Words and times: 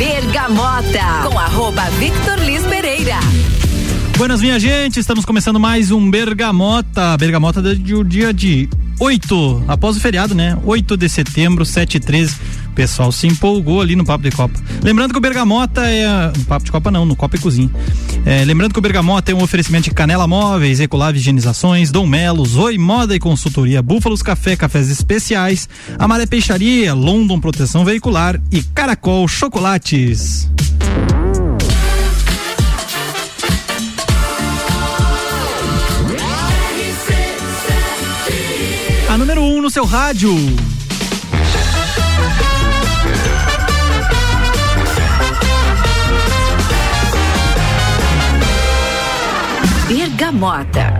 Bergamota, 0.00 1.28
com 1.28 1.38
arroba 1.38 1.82
Victor 1.98 2.38
Liz 2.38 2.62
Pereira. 2.62 3.16
Buenas, 4.16 4.40
minha 4.40 4.58
gente, 4.58 4.98
estamos 4.98 5.26
começando 5.26 5.60
mais 5.60 5.90
um 5.90 6.10
Bergamota. 6.10 7.18
Bergamota 7.18 7.60
do 7.60 8.02
dia 8.02 8.32
de 8.32 8.66
8, 9.00 9.64
após 9.66 9.96
o 9.96 10.00
feriado, 10.00 10.34
né? 10.34 10.58
8 10.62 10.94
de 10.94 11.08
setembro, 11.08 11.64
7 11.64 11.96
e 11.96 12.00
13. 12.00 12.36
O 12.66 12.72
pessoal 12.74 13.10
se 13.10 13.26
empolgou 13.26 13.80
ali 13.80 13.96
no 13.96 14.04
Papo 14.04 14.22
de 14.22 14.30
Copa. 14.30 14.60
Lembrando 14.82 15.12
que 15.12 15.18
o 15.18 15.20
Bergamota 15.20 15.86
é. 15.86 16.06
No 16.36 16.44
Papo 16.44 16.66
de 16.66 16.70
Copa 16.70 16.90
não, 16.90 17.06
no 17.06 17.16
Copa 17.16 17.36
e 17.36 17.38
Cozinha. 17.38 17.70
É, 18.26 18.44
lembrando 18.44 18.74
que 18.74 18.78
o 18.78 18.82
Bergamota 18.82 19.32
é 19.32 19.34
um 19.34 19.42
oferecimento 19.42 19.84
de 19.84 19.90
Canela 19.92 20.26
Móveis, 20.26 20.80
Ecolave 20.80 21.18
Higienizações, 21.18 21.90
Dom 21.90 22.06
Melo, 22.06 22.46
Oi 22.60 22.76
Moda 22.76 23.16
e 23.16 23.18
Consultoria, 23.18 23.80
Búfalos 23.80 24.22
Café, 24.22 24.54
Cafés 24.54 24.90
Especiais, 24.90 25.66
Amaré 25.98 26.26
Peixaria, 26.26 26.92
London 26.92 27.40
Proteção 27.40 27.86
Veicular 27.86 28.38
e 28.52 28.62
Caracol 28.62 29.26
Chocolates. 29.26 30.50
No 39.70 39.72
seu 39.72 39.84
rádio. 39.84 40.34
Bergamota. 49.86 50.92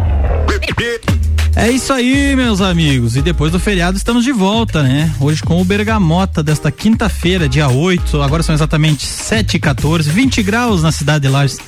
É 1.56 1.69
isso 1.69 1.93
aí, 1.93 2.37
meus 2.37 2.60
amigos. 2.60 3.16
E 3.16 3.23
depois 3.23 3.51
do 3.51 3.59
feriado 3.59 3.96
estamos 3.96 4.23
de 4.23 4.30
volta, 4.30 4.84
né? 4.84 5.12
Hoje 5.18 5.43
com 5.43 5.60
o 5.60 5.65
Bergamota 5.65 6.41
desta 6.41 6.71
quinta-feira, 6.71 7.48
dia 7.48 7.68
8. 7.68 8.23
Agora 8.23 8.45
são 8.45 8.55
exatamente 8.55 9.05
7 9.05 9.57
e 9.57 9.59
14 9.59 10.09
20 10.09 10.45
graus 10.45 10.80
na 10.80 10.93
cidade 10.93 11.23
de 11.23 11.29
Lages. 11.29 11.59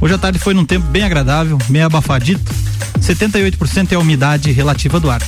Hoje 0.00 0.14
à 0.14 0.18
tarde 0.18 0.38
foi 0.38 0.54
num 0.54 0.64
tempo 0.64 0.86
bem 0.86 1.02
agradável, 1.02 1.58
meio 1.68 1.86
abafadito. 1.86 2.54
78% 3.00 3.90
é 3.90 3.94
a 3.96 3.98
umidade 3.98 4.52
relativa 4.52 5.00
do 5.00 5.10
ar. 5.10 5.20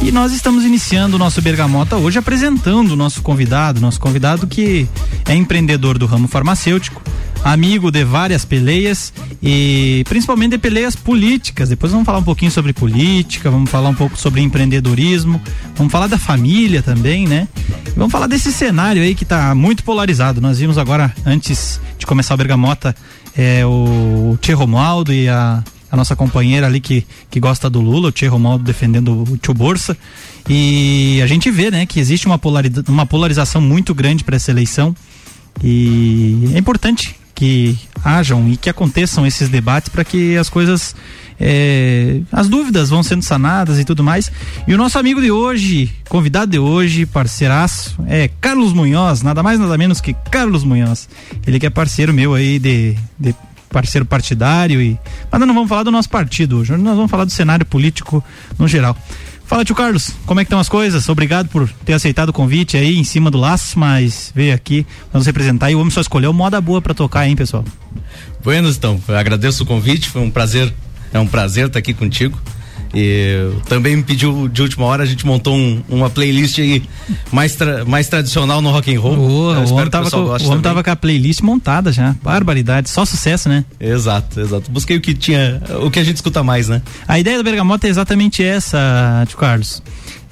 E 0.00 0.12
nós 0.12 0.32
estamos 0.32 0.64
iniciando 0.64 1.16
o 1.16 1.18
nosso 1.18 1.42
Bergamota 1.42 1.96
hoje 1.96 2.18
apresentando 2.18 2.92
o 2.92 2.96
nosso 2.96 3.20
convidado, 3.20 3.80
nosso 3.80 4.00
convidado 4.00 4.46
que 4.46 4.88
é 5.26 5.34
empreendedor 5.34 5.98
do 5.98 6.06
ramo 6.06 6.28
farmacêutico, 6.28 7.02
amigo 7.44 7.90
de 7.90 8.04
várias 8.04 8.44
peleias 8.44 9.12
e 9.42 10.04
principalmente 10.08 10.52
de 10.52 10.58
peleias 10.58 10.96
políticas. 10.96 11.68
Depois 11.68 11.92
vamos 11.92 12.06
falar 12.06 12.18
um 12.18 12.24
pouquinho 12.24 12.50
sobre 12.50 12.72
política, 12.72 13.50
vamos 13.50 13.70
falar 13.70 13.88
um 13.88 13.94
pouco 13.94 14.16
sobre 14.16 14.40
empreendedorismo, 14.40 15.40
vamos 15.76 15.92
falar 15.92 16.06
da 16.06 16.18
família 16.18 16.82
também, 16.82 17.26
né? 17.26 17.48
Vamos 17.96 18.12
falar 18.12 18.26
desse 18.28 18.52
cenário 18.52 19.02
aí 19.02 19.14
que 19.14 19.24
está 19.24 19.54
muito 19.54 19.82
polarizado. 19.82 20.40
Nós 20.40 20.58
vimos 20.58 20.78
agora, 20.78 21.12
antes 21.26 21.80
de 21.98 22.06
começar 22.06 22.34
o 22.34 22.38
Bergamota, 22.38 22.94
é, 23.36 23.66
o 23.66 24.38
Tio 24.40 24.56
Romualdo 24.56 25.12
e 25.12 25.28
a 25.28 25.62
a 25.90 25.96
nossa 25.96 26.14
companheira 26.14 26.66
ali 26.66 26.80
que, 26.80 27.06
que 27.30 27.40
gosta 27.40 27.68
do 27.68 27.80
Lula, 27.80 28.08
o 28.08 28.12
Tia 28.12 28.30
Romaldo 28.30 28.64
defendendo 28.64 29.24
o 29.28 29.36
Tio 29.36 29.54
Borsa. 29.54 29.96
E 30.48 31.20
a 31.22 31.26
gente 31.26 31.50
vê, 31.50 31.70
né, 31.70 31.86
que 31.86 32.00
existe 32.00 32.26
uma, 32.26 32.38
polariza 32.38 32.84
uma 32.88 33.06
polarização 33.06 33.60
muito 33.60 33.94
grande 33.94 34.24
para 34.24 34.36
essa 34.36 34.50
eleição. 34.50 34.94
E 35.62 36.50
é 36.54 36.58
importante 36.58 37.16
que 37.34 37.78
hajam 38.04 38.48
e 38.48 38.56
que 38.56 38.68
aconteçam 38.68 39.26
esses 39.26 39.48
debates 39.48 39.88
para 39.88 40.04
que 40.04 40.36
as 40.36 40.48
coisas 40.48 40.94
é, 41.40 42.20
as 42.32 42.48
dúvidas 42.48 42.90
vão 42.90 43.02
sendo 43.02 43.22
sanadas 43.22 43.78
e 43.78 43.84
tudo 43.84 44.02
mais. 44.02 44.30
E 44.66 44.74
o 44.74 44.76
nosso 44.76 44.98
amigo 44.98 45.20
de 45.20 45.30
hoje, 45.30 45.92
convidado 46.08 46.50
de 46.50 46.58
hoje, 46.58 47.06
parceiraço, 47.06 47.96
é 48.08 48.28
Carlos 48.40 48.72
Munhoz, 48.72 49.22
nada 49.22 49.42
mais 49.42 49.60
nada 49.60 49.78
menos 49.78 50.00
que 50.00 50.14
Carlos 50.30 50.64
Munhoz. 50.64 51.08
Ele 51.46 51.60
que 51.60 51.66
é 51.66 51.70
parceiro 51.70 52.12
meu 52.12 52.34
aí 52.34 52.58
de, 52.58 52.96
de 53.18 53.34
parceiro 53.70 54.04
partidário 54.04 54.80
e 54.80 54.98
mas 55.30 55.40
não 55.40 55.54
vamos 55.54 55.68
falar 55.68 55.82
do 55.82 55.90
nosso 55.90 56.08
partido 56.08 56.58
hoje, 56.58 56.76
nós 56.76 56.96
vamos 56.96 57.10
falar 57.10 57.24
do 57.24 57.30
cenário 57.30 57.66
político 57.66 58.22
no 58.58 58.66
geral. 58.66 58.96
Fala, 59.48 59.64
tio 59.64 59.74
Carlos, 59.74 60.10
como 60.26 60.40
é 60.40 60.44
que 60.44 60.48
estão 60.48 60.60
as 60.60 60.68
coisas? 60.68 61.08
Obrigado 61.08 61.48
por 61.48 61.66
ter 61.84 61.94
aceitado 61.94 62.28
o 62.28 62.32
convite 62.34 62.76
aí 62.76 62.98
em 62.98 63.04
cima 63.04 63.30
do 63.30 63.38
laço, 63.38 63.78
mas 63.78 64.30
veio 64.34 64.54
aqui, 64.54 64.86
vamos 65.10 65.26
representar 65.26 65.70
e 65.70 65.74
o 65.74 65.80
homem 65.80 65.90
só 65.90 66.02
escolheu 66.02 66.34
moda 66.34 66.60
boa 66.60 66.82
para 66.82 66.92
tocar, 66.92 67.26
hein, 67.26 67.34
pessoal? 67.34 67.64
Buenas, 68.44 68.76
então, 68.76 69.00
agradeço 69.08 69.62
o 69.62 69.66
convite, 69.66 70.10
foi 70.10 70.20
um 70.20 70.30
prazer, 70.30 70.72
é 71.14 71.18
um 71.18 71.26
prazer 71.26 71.68
estar 71.68 71.78
aqui 71.78 71.94
contigo. 71.94 72.38
E 72.94 73.50
também 73.68 73.96
me 73.96 74.02
pediu 74.02 74.48
de 74.48 74.62
última 74.62 74.86
hora, 74.86 75.02
a 75.02 75.06
gente 75.06 75.26
montou 75.26 75.54
um, 75.54 75.82
uma 75.88 76.08
playlist 76.08 76.58
aí 76.58 76.82
mais, 77.30 77.54
tra, 77.54 77.84
mais 77.84 78.08
tradicional 78.08 78.62
no 78.62 78.70
rock 78.70 78.94
and 78.94 79.00
roll. 79.00 79.18
Oh, 79.18 79.52
o 79.52 79.74
homem, 79.74 79.90
tava 79.90 80.10
com, 80.10 80.16
o 80.16 80.48
homem 80.48 80.60
tava 80.60 80.82
com 80.82 80.90
a 80.90 80.96
playlist 80.96 81.40
montada 81.42 81.92
já. 81.92 82.14
Barbaridade, 82.22 82.88
só 82.88 83.04
sucesso, 83.04 83.48
né? 83.48 83.64
Exato, 83.78 84.40
exato. 84.40 84.70
Busquei 84.70 84.96
o 84.96 85.00
que 85.00 85.14
tinha, 85.14 85.60
o 85.82 85.90
que 85.90 85.98
a 85.98 86.04
gente 86.04 86.16
escuta 86.16 86.42
mais, 86.42 86.68
né? 86.68 86.82
A 87.06 87.18
ideia 87.18 87.36
do 87.36 87.44
Bergamota 87.44 87.86
é 87.86 87.90
exatamente 87.90 88.42
essa, 88.42 89.24
Tio 89.28 89.38
Carlos. 89.38 89.82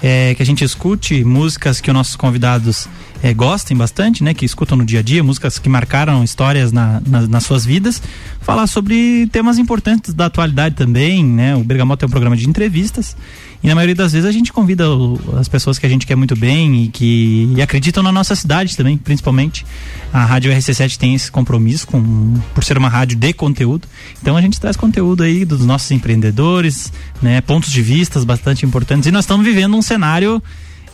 É 0.01 0.35
que 0.35 0.43
a 0.43 0.45
gente 0.45 0.63
escute 0.63 1.23
músicas 1.23 1.81
que 1.81 1.89
os 1.89 1.93
nossos 1.93 2.15
convidados 2.15 2.87
é, 3.21 3.33
gostem 3.33 3.75
bastante, 3.75 4.23
né? 4.23 4.33
Que 4.33 4.45
escutam 4.45 4.77
no 4.77 4.85
dia 4.85 4.99
a 4.99 5.01
dia, 5.03 5.23
músicas 5.23 5.59
que 5.59 5.69
marcaram 5.69 6.23
histórias 6.23 6.71
na, 6.71 7.01
na, 7.05 7.21
nas 7.27 7.43
suas 7.43 7.65
vidas, 7.65 8.01
falar 8.41 8.67
sobre 8.67 9.27
temas 9.31 9.57
importantes 9.57 10.13
da 10.13 10.27
atualidade 10.27 10.75
também, 10.75 11.23
né? 11.23 11.55
O 11.55 11.63
Bergamota 11.63 12.05
é 12.05 12.07
um 12.07 12.09
programa 12.09 12.35
de 12.35 12.47
entrevistas 12.47 13.15
e 13.63 13.67
na 13.67 13.73
maioria 13.73 13.95
das 13.95 14.13
vezes 14.13 14.27
a 14.27 14.31
gente 14.31 14.53
convida 14.53 14.89
o, 14.89 15.19
as 15.37 15.47
pessoas 15.47 15.79
que 15.79 15.85
a 15.85 15.89
gente 15.89 16.05
quer 16.05 16.15
muito 16.15 16.35
bem 16.35 16.83
e 16.83 16.87
que 16.89 17.51
e 17.55 17.61
acreditam 17.61 18.03
na 18.03 18.11
nossa 18.11 18.35
cidade 18.35 18.77
também, 18.77 18.97
principalmente. 18.97 19.65
A 20.13 20.23
Rádio 20.25 20.51
RC7 20.51 20.97
tem 20.97 21.15
esse 21.15 21.31
compromisso 21.31 21.87
com, 21.87 22.35
por 22.53 22.63
ser 22.63 22.77
uma 22.77 22.89
rádio 22.89 23.17
de 23.17 23.33
conteúdo. 23.33 23.87
Então 24.21 24.37
a 24.37 24.41
gente 24.41 24.59
traz 24.59 24.75
conteúdo 24.75 25.23
aí 25.23 25.43
dos 25.43 25.65
nossos 25.65 25.89
empreendedores, 25.91 26.91
né? 27.21 27.41
Pontos 27.41 27.71
de 27.71 27.81
vistas 27.81 28.23
bastante 28.23 28.65
importantes 28.65 29.07
e 29.07 29.11
nós 29.11 29.25
estamos 29.25 29.45
vivendo 29.45 29.75
um 29.75 29.81
cenário 29.81 30.41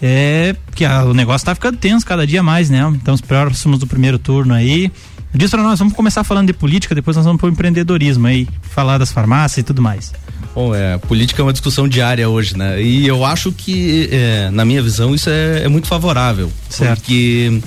é 0.06 0.54
que 0.76 0.84
a, 0.84 1.06
o 1.06 1.14
negócio 1.14 1.46
tá 1.46 1.56
ficando 1.56 1.78
tenso 1.78 2.06
cada 2.06 2.28
dia 2.28 2.44
mais, 2.44 2.70
né? 2.70 2.92
Estamos 2.98 3.22
próximos 3.22 3.80
do 3.80 3.88
primeiro 3.88 4.20
turno 4.20 4.54
aí. 4.54 4.92
Diz 5.34 5.50
para 5.50 5.64
nós, 5.64 5.80
vamos 5.80 5.94
começar 5.94 6.26
falando 6.26 6.48
de 6.48 6.54
política, 6.54 6.94
depois 6.94 7.16
nós 7.16 7.26
vamos 7.26 7.40
pro 7.40 7.50
empreendedorismo 7.50 8.28
aí, 8.28 8.48
falar 8.62 8.98
das 8.98 9.14
farmácias 9.14 9.60
e 9.60 9.64
tudo 9.64 9.82
mais. 9.82 10.12
Bom, 10.54 10.76
é, 10.76 10.98
política 10.98 11.42
é 11.42 11.44
uma 11.44 11.54
discussão 11.54 11.88
diária 11.88 12.28
hoje, 12.28 12.56
né? 12.58 12.82
E 12.82 13.08
eu 13.08 13.24
acho 13.24 13.52
que, 13.54 14.10
é, 14.12 14.50
na 14.52 14.66
minha 14.66 14.84
visão, 14.84 15.16
isso 15.16 15.30
é, 15.30 15.64
é 15.64 15.68
muito 15.70 15.88
favorável. 15.88 16.52
Certo. 16.70 17.00
Porque 17.00 17.62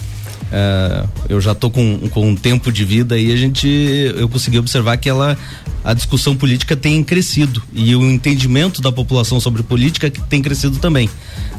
é, 0.53 1.05
eu 1.29 1.41
já 1.41 1.55
tô 1.55 1.71
com, 1.71 2.09
com 2.11 2.31
um 2.31 2.37
tempo 2.37 2.71
de 2.71 2.85
vida 2.85 3.19
e 3.19 3.33
a 3.33 3.37
gente, 3.37 3.67
eu 4.17 4.29
consegui 4.29 4.59
observar 4.59 4.97
que 4.97 5.09
ela, 5.09 5.37
a 5.85 5.93
discussão 5.93 6.37
política 6.37 6.77
tem 6.77 7.03
crescido 7.03 7.63
e 7.73 7.95
o 7.97 8.11
entendimento 8.11 8.81
da 8.81 8.93
população 8.93 9.41
sobre 9.41 9.63
política 9.63 10.11
tem 10.11 10.41
crescido 10.41 10.79
também. 10.79 11.11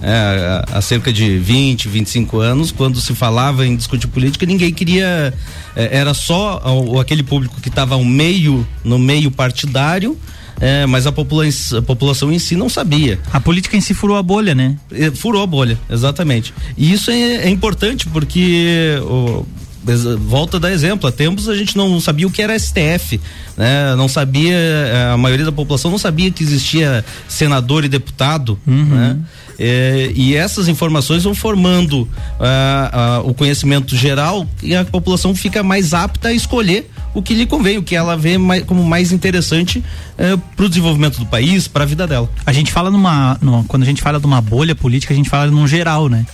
É, 0.02 0.64
há 0.72 0.82
cerca 0.82 1.12
de 1.12 1.38
20, 1.38 1.88
25 1.88 2.40
anos, 2.40 2.72
quando 2.72 3.02
se 3.02 3.14
falava 3.14 3.66
em 3.66 3.76
discutir 3.76 4.08
política, 4.08 4.46
ninguém 4.46 4.74
queria, 4.74 5.34
é, 5.76 5.98
era 5.98 6.14
só 6.14 6.62
aquele 7.00 7.24
público 7.24 7.60
que 7.60 7.70
estava 7.70 8.02
meio, 8.04 8.66
no 8.84 8.98
meio 8.98 9.32
partidário, 9.32 10.18
é, 10.60 10.86
mas 10.86 11.06
a, 11.06 11.12
popula 11.12 11.46
a, 11.46 11.82
população 11.82 12.32
em 12.32 12.40
si 12.40 12.56
não 12.56 12.70
sabia. 12.70 13.20
A 13.32 13.40
política 13.40 13.78
em 13.78 13.82
si 13.82 13.94
furou 13.94 14.18
a 14.18 14.24
bolha, 14.24 14.56
né? 14.56 14.76
É, 14.92 15.12
furou 15.12 15.42
a 15.42 15.48
bolha, 15.48 15.78
exatamente. 15.90 16.54
E 16.78 16.92
isso 16.92 17.12
é, 17.12 17.46
é 17.46 17.50
importante 17.50 18.08
porque 18.08 19.00
volta 20.20 20.58
a 20.58 20.60
dar 20.60 20.72
exemplo. 20.72 21.08
Há 21.08 21.12
tempos 21.12 21.48
a 21.48 21.56
gente 21.56 21.78
não 21.78 22.00
sabia 22.02 22.28
o 22.28 22.32
que 22.32 22.42
era 22.42 22.58
STF, 22.58 23.20
né? 23.56 23.96
Não 23.96 24.08
sabia, 24.08 24.56
é, 24.56 25.12
a 25.14 25.18
maioria 25.18 25.46
da 25.46 25.52
população 25.52 25.92
não 25.92 25.98
sabia 25.98 26.32
que 26.32 26.44
existia 26.44 27.06
senador 27.28 27.86
e 27.86 27.90
deputado, 27.90 28.60
uhum. 28.66 28.86
né? 28.86 29.18
É, 29.60 30.12
e 30.16 30.36
essas 30.36 30.68
informações 30.68 31.24
vão 31.24 31.34
formando 31.34 32.08
ah, 32.40 32.90
ah, 32.94 33.22
o 33.24 33.34
conhecimento 33.34 33.96
geral 33.96 34.48
e 34.62 34.76
a 34.76 34.86
população 34.86 35.34
fica 35.34 35.64
mais 35.64 35.96
apta 35.96 36.28
a 36.28 36.34
escolher 36.34 36.88
o 37.18 37.22
que 37.24 37.34
lhe 37.34 37.48
convém, 37.48 37.80
o 37.80 37.84
que 37.84 37.96
ela 37.96 38.16
vê 38.16 38.38
mais, 38.38 38.64
como 38.64 38.86
mais 38.86 39.12
interessante 39.12 39.84
eh, 40.20 40.38
para 40.56 40.66
o 40.66 40.70
desenvolvimento 40.70 41.18
do 41.18 41.26
país, 41.26 41.68
para 41.68 41.84
a 41.84 41.88
vida 41.88 42.06
dela. 42.06 42.30
A 42.46 42.54
gente 42.54 42.72
fala 42.72 42.92
numa, 42.92 43.36
numa, 43.42 43.64
quando 43.64 43.82
a 43.82 43.86
gente 43.88 44.04
fala 44.04 44.20
de 44.20 44.26
uma 44.28 44.40
bolha 44.40 44.76
política, 44.76 45.16
a 45.16 45.18
gente 45.18 45.28
fala 45.28 45.50
num 45.50 45.68
geral, 45.68 46.10
né? 46.10 46.28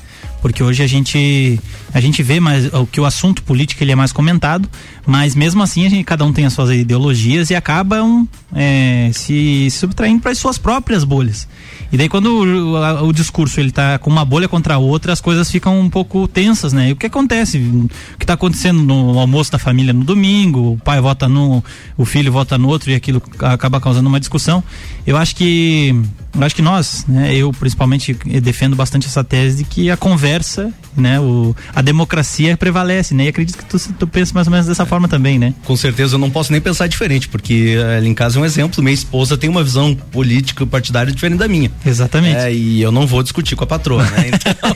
Porque 0.43 0.61
hoje 0.61 0.83
a 0.83 0.87
gente 0.87 1.57
a 1.93 2.01
gente 2.01 2.21
vê 2.21 2.37
mais 2.37 2.69
que 2.91 2.99
o 2.99 3.05
assunto 3.05 3.41
político 3.43 3.81
ele 3.81 3.93
é 3.93 3.95
mais 3.95 4.11
comentado, 4.11 4.69
mas 5.07 5.35
mesmo 5.35 5.63
assim 5.63 5.85
a 5.85 5.89
gente 5.89 6.03
cada 6.03 6.25
um 6.25 6.33
tem 6.33 6.45
as 6.45 6.51
suas 6.51 6.69
ideologias 6.69 7.49
e 7.49 7.55
acabam 7.55 8.27
é, 8.53 9.09
se 9.13 9.69
subtraindo 9.71 10.21
para 10.21 10.31
as 10.31 10.37
suas 10.37 10.57
próprias 10.57 11.05
bolhas. 11.05 11.47
E 11.93 11.97
daí 11.97 12.09
quando 12.09 12.27
o, 12.27 12.75
o, 12.75 13.07
o, 13.07 13.13
discurso 13.13 13.57
ele 13.57 13.71
tá 13.71 13.97
com 13.97 14.09
uma 14.09 14.25
bolha 14.25 14.49
contra 14.49 14.73
a 14.73 14.77
outra, 14.77 15.13
as 15.13 15.21
coisas 15.21 15.49
ficam 15.49 15.79
um 15.79 15.89
pouco 15.89 16.27
tensas, 16.27 16.73
né? 16.73 16.89
E 16.89 16.91
o 16.91 16.97
que 16.97 17.05
acontece? 17.05 17.57
O 17.59 18.17
que 18.17 18.25
está 18.25 18.33
acontecendo 18.33 18.83
no 18.83 19.17
almoço 19.17 19.49
da 19.49 19.57
família 19.57 19.93
no 19.93 20.03
domingo, 20.03 20.73
o 20.73 20.77
pai 20.77 20.99
vota 20.99 21.29
num, 21.29 21.63
o 21.95 22.03
filho 22.03 22.33
vota 22.33 22.57
no 22.57 22.67
outro 22.67 22.91
e 22.91 22.95
aquilo 22.95 23.23
acaba 23.39 23.79
causando 23.79 24.09
uma 24.09 24.19
discussão. 24.19 24.61
Eu 25.07 25.15
acho 25.15 25.37
que 25.37 25.95
eu 26.35 26.43
acho 26.43 26.55
que 26.55 26.61
nós, 26.61 27.05
né, 27.07 27.35
eu 27.35 27.51
principalmente 27.51 28.13
defendo 28.41 28.75
bastante 28.75 29.07
essa 29.07 29.23
tese 29.23 29.57
de 29.57 29.63
que 29.63 29.89
a 29.89 29.97
conversa 29.97 30.23
conversa, 30.23 30.71
né? 30.95 31.19
O, 31.19 31.55
a 31.73 31.81
democracia 31.81 32.55
prevalece, 32.55 33.13
né? 33.13 33.25
E 33.25 33.27
acredito 33.27 33.57
que 33.57 33.65
tu, 33.65 33.77
tu 33.93 34.07
pensa 34.07 34.33
mais 34.33 34.47
ou 34.47 34.51
menos 34.51 34.67
dessa 34.67 34.85
forma 34.85 35.07
também, 35.07 35.39
né? 35.39 35.53
Com 35.65 35.75
certeza 35.75 36.15
eu 36.15 36.19
não 36.19 36.29
posso 36.29 36.51
nem 36.51 36.61
pensar 36.61 36.87
diferente, 36.87 37.27
porque 37.27 37.77
ali 37.97 38.07
em 38.07 38.13
casa 38.13 38.37
é 38.37 38.41
um 38.41 38.45
exemplo, 38.45 38.83
minha 38.83 38.93
esposa 38.93 39.37
tem 39.37 39.49
uma 39.49 39.63
visão 39.63 39.95
política 39.95 40.65
partidária 40.65 41.11
diferente 41.11 41.39
da 41.39 41.47
minha. 41.47 41.71
Exatamente. 41.85 42.37
É, 42.37 42.53
e 42.53 42.81
eu 42.81 42.91
não 42.91 43.07
vou 43.07 43.23
discutir 43.23 43.55
com 43.55 43.63
a 43.63 43.67
patroa, 43.67 44.03
né? 44.03 44.31
Então 44.43 44.75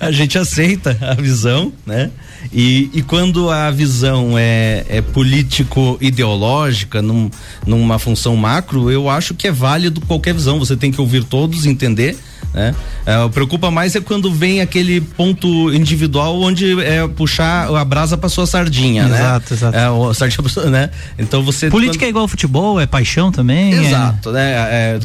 a 0.00 0.10
gente 0.10 0.38
aceita 0.38 0.96
a 1.00 1.14
visão, 1.14 1.72
né? 1.86 2.10
E, 2.52 2.90
e 2.92 3.02
quando 3.02 3.50
a 3.50 3.70
visão 3.70 4.36
é, 4.36 4.84
é 4.88 5.00
político-ideológica, 5.00 7.02
num, 7.02 7.30
numa 7.66 7.98
função 7.98 8.36
macro, 8.36 8.90
eu 8.90 9.08
acho 9.08 9.34
que 9.34 9.46
é 9.46 9.52
válido 9.52 10.00
qualquer 10.02 10.34
visão. 10.34 10.58
Você 10.58 10.76
tem 10.82 10.90
que 10.90 11.00
ouvir 11.00 11.22
todos, 11.22 11.64
entender. 11.64 12.18
Né? 12.52 12.74
É, 13.06 13.18
o 13.20 13.30
preocupa 13.30 13.70
mais 13.70 13.94
é 13.96 14.00
quando 14.00 14.30
vem 14.30 14.60
aquele 14.60 15.00
ponto 15.00 15.72
individual 15.72 16.38
onde 16.42 16.78
é 16.82 17.06
puxar 17.08 17.74
a 17.74 17.84
brasa 17.84 18.18
para 18.18 18.28
sua 18.28 18.46
sardinha, 18.46 19.04
exato, 19.04 19.54
né? 19.54 19.56
Exato, 19.56 19.76
é, 19.76 20.14
sardinha, 20.14 20.70
né? 20.70 20.90
Então 21.18 21.42
você 21.42 21.70
política 21.70 22.00
quando... 22.00 22.06
é 22.06 22.10
igual 22.10 22.22
ao 22.24 22.28
futebol, 22.28 22.78
é 22.78 22.84
paixão 22.84 23.32
também. 23.32 23.72
É 23.72 23.86
exato, 23.86 24.28
é... 24.30 24.32
né? 24.32 24.52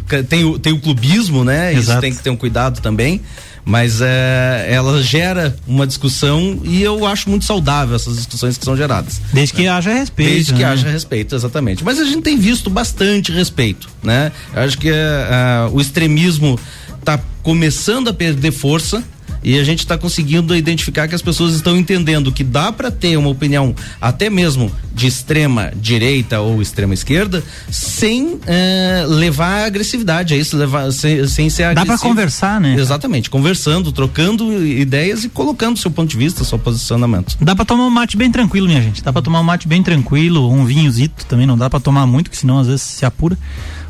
É, 0.10 0.24
tem 0.24 0.44
o 0.44 0.60
tem 0.60 0.74
o 0.74 0.80
clubismo, 0.80 1.46
né? 1.46 1.72
Exato. 1.72 1.92
Isso 1.92 2.02
tem 2.02 2.14
que 2.14 2.22
ter 2.22 2.30
um 2.30 2.36
cuidado 2.36 2.82
também 2.82 3.22
mas 3.68 4.00
é, 4.00 4.66
ela 4.70 5.04
gera 5.04 5.54
uma 5.68 5.86
discussão 5.86 6.58
e 6.64 6.82
eu 6.82 7.06
acho 7.06 7.30
muito 7.30 7.44
saudável 7.44 7.98
essas 7.98 8.16
discussões 8.16 8.58
que 8.58 8.64
são 8.64 8.78
geradas. 8.78 9.22
Desde 9.34 9.54
que 9.54 9.68
haja 9.68 9.94
respeito. 9.94 10.32
Desde 10.32 10.52
né? 10.54 10.58
que 10.58 10.64
haja 10.64 10.90
respeito, 10.90 11.36
exatamente. 11.36 11.84
Mas 11.84 12.00
a 12.00 12.06
gente 12.06 12.22
tem 12.22 12.38
visto 12.38 12.70
bastante 12.70 13.30
respeito, 13.30 13.90
né? 14.02 14.32
Eu 14.56 14.62
acho 14.62 14.78
que 14.78 14.90
é, 14.90 15.70
o 15.70 15.82
extremismo 15.82 16.58
está 16.98 17.20
começando 17.44 18.08
a 18.08 18.14
perder 18.14 18.52
força 18.52 19.04
e 19.44 19.58
a 19.58 19.64
gente 19.64 19.80
está 19.80 19.98
conseguindo 19.98 20.56
identificar 20.56 21.08
que 21.08 21.16
as 21.16 21.22
pessoas 21.22 21.56
estão 21.56 21.78
entendendo 21.78 22.32
que 22.32 22.44
dá 22.44 22.72
para 22.72 22.92
ter 22.92 23.18
uma 23.18 23.30
opinião 23.30 23.76
até 24.02 24.30
mesmo 24.30 24.72
de 24.94 25.08
extrema 25.08 25.72
direita 25.76 26.40
ou 26.40 26.62
extrema 26.62 26.94
esquerda 26.94 27.44
sem 27.70 28.40
eh, 28.48 29.06
levar 29.08 29.66
agressividade 29.66 30.34
a 30.34 30.38
isso, 30.38 30.58
levar, 30.58 30.92
sem, 30.92 31.28
sem 31.28 31.50
ser 31.50 31.64
agressivo. 31.64 31.94
Dá 31.94 32.00
para 32.00 32.10
conversar, 32.10 32.60
né? 32.60 32.76
Exatamente, 32.76 33.30
conversando, 33.30 33.92
trocando 33.92 34.66
ideias 34.66 35.24
e 35.24 35.30
colocando 35.30 35.78
seu 35.78 35.92
ponto 35.92 36.10
de 36.10 36.18
vista, 36.18 36.44
seu 36.44 36.58
posicionamento. 36.58 37.38
Dá 37.40 37.56
para 37.56 37.66
tomar 37.66 37.86
um 37.86 37.90
mate 37.90 38.18
bem 38.18 38.32
tranquilo, 38.32 38.68
minha 38.68 38.82
gente. 38.82 39.04
Dá 39.04 39.14
para 39.14 39.22
tomar 39.22 39.40
um 39.42 39.44
mate 39.44 39.68
bem 39.68 39.84
tranquilo, 39.84 40.52
um 40.52 40.66
vinhozito 40.66 41.26
também 41.26 41.46
não 41.46 41.58
dá 41.58 41.70
para 41.70 41.80
tomar 41.80 42.08
muito, 42.08 42.30
que 42.30 42.38
senão 42.38 42.60
às 42.60 42.68
vezes 42.68 42.82
se 42.82 43.06
apura. 43.06 43.38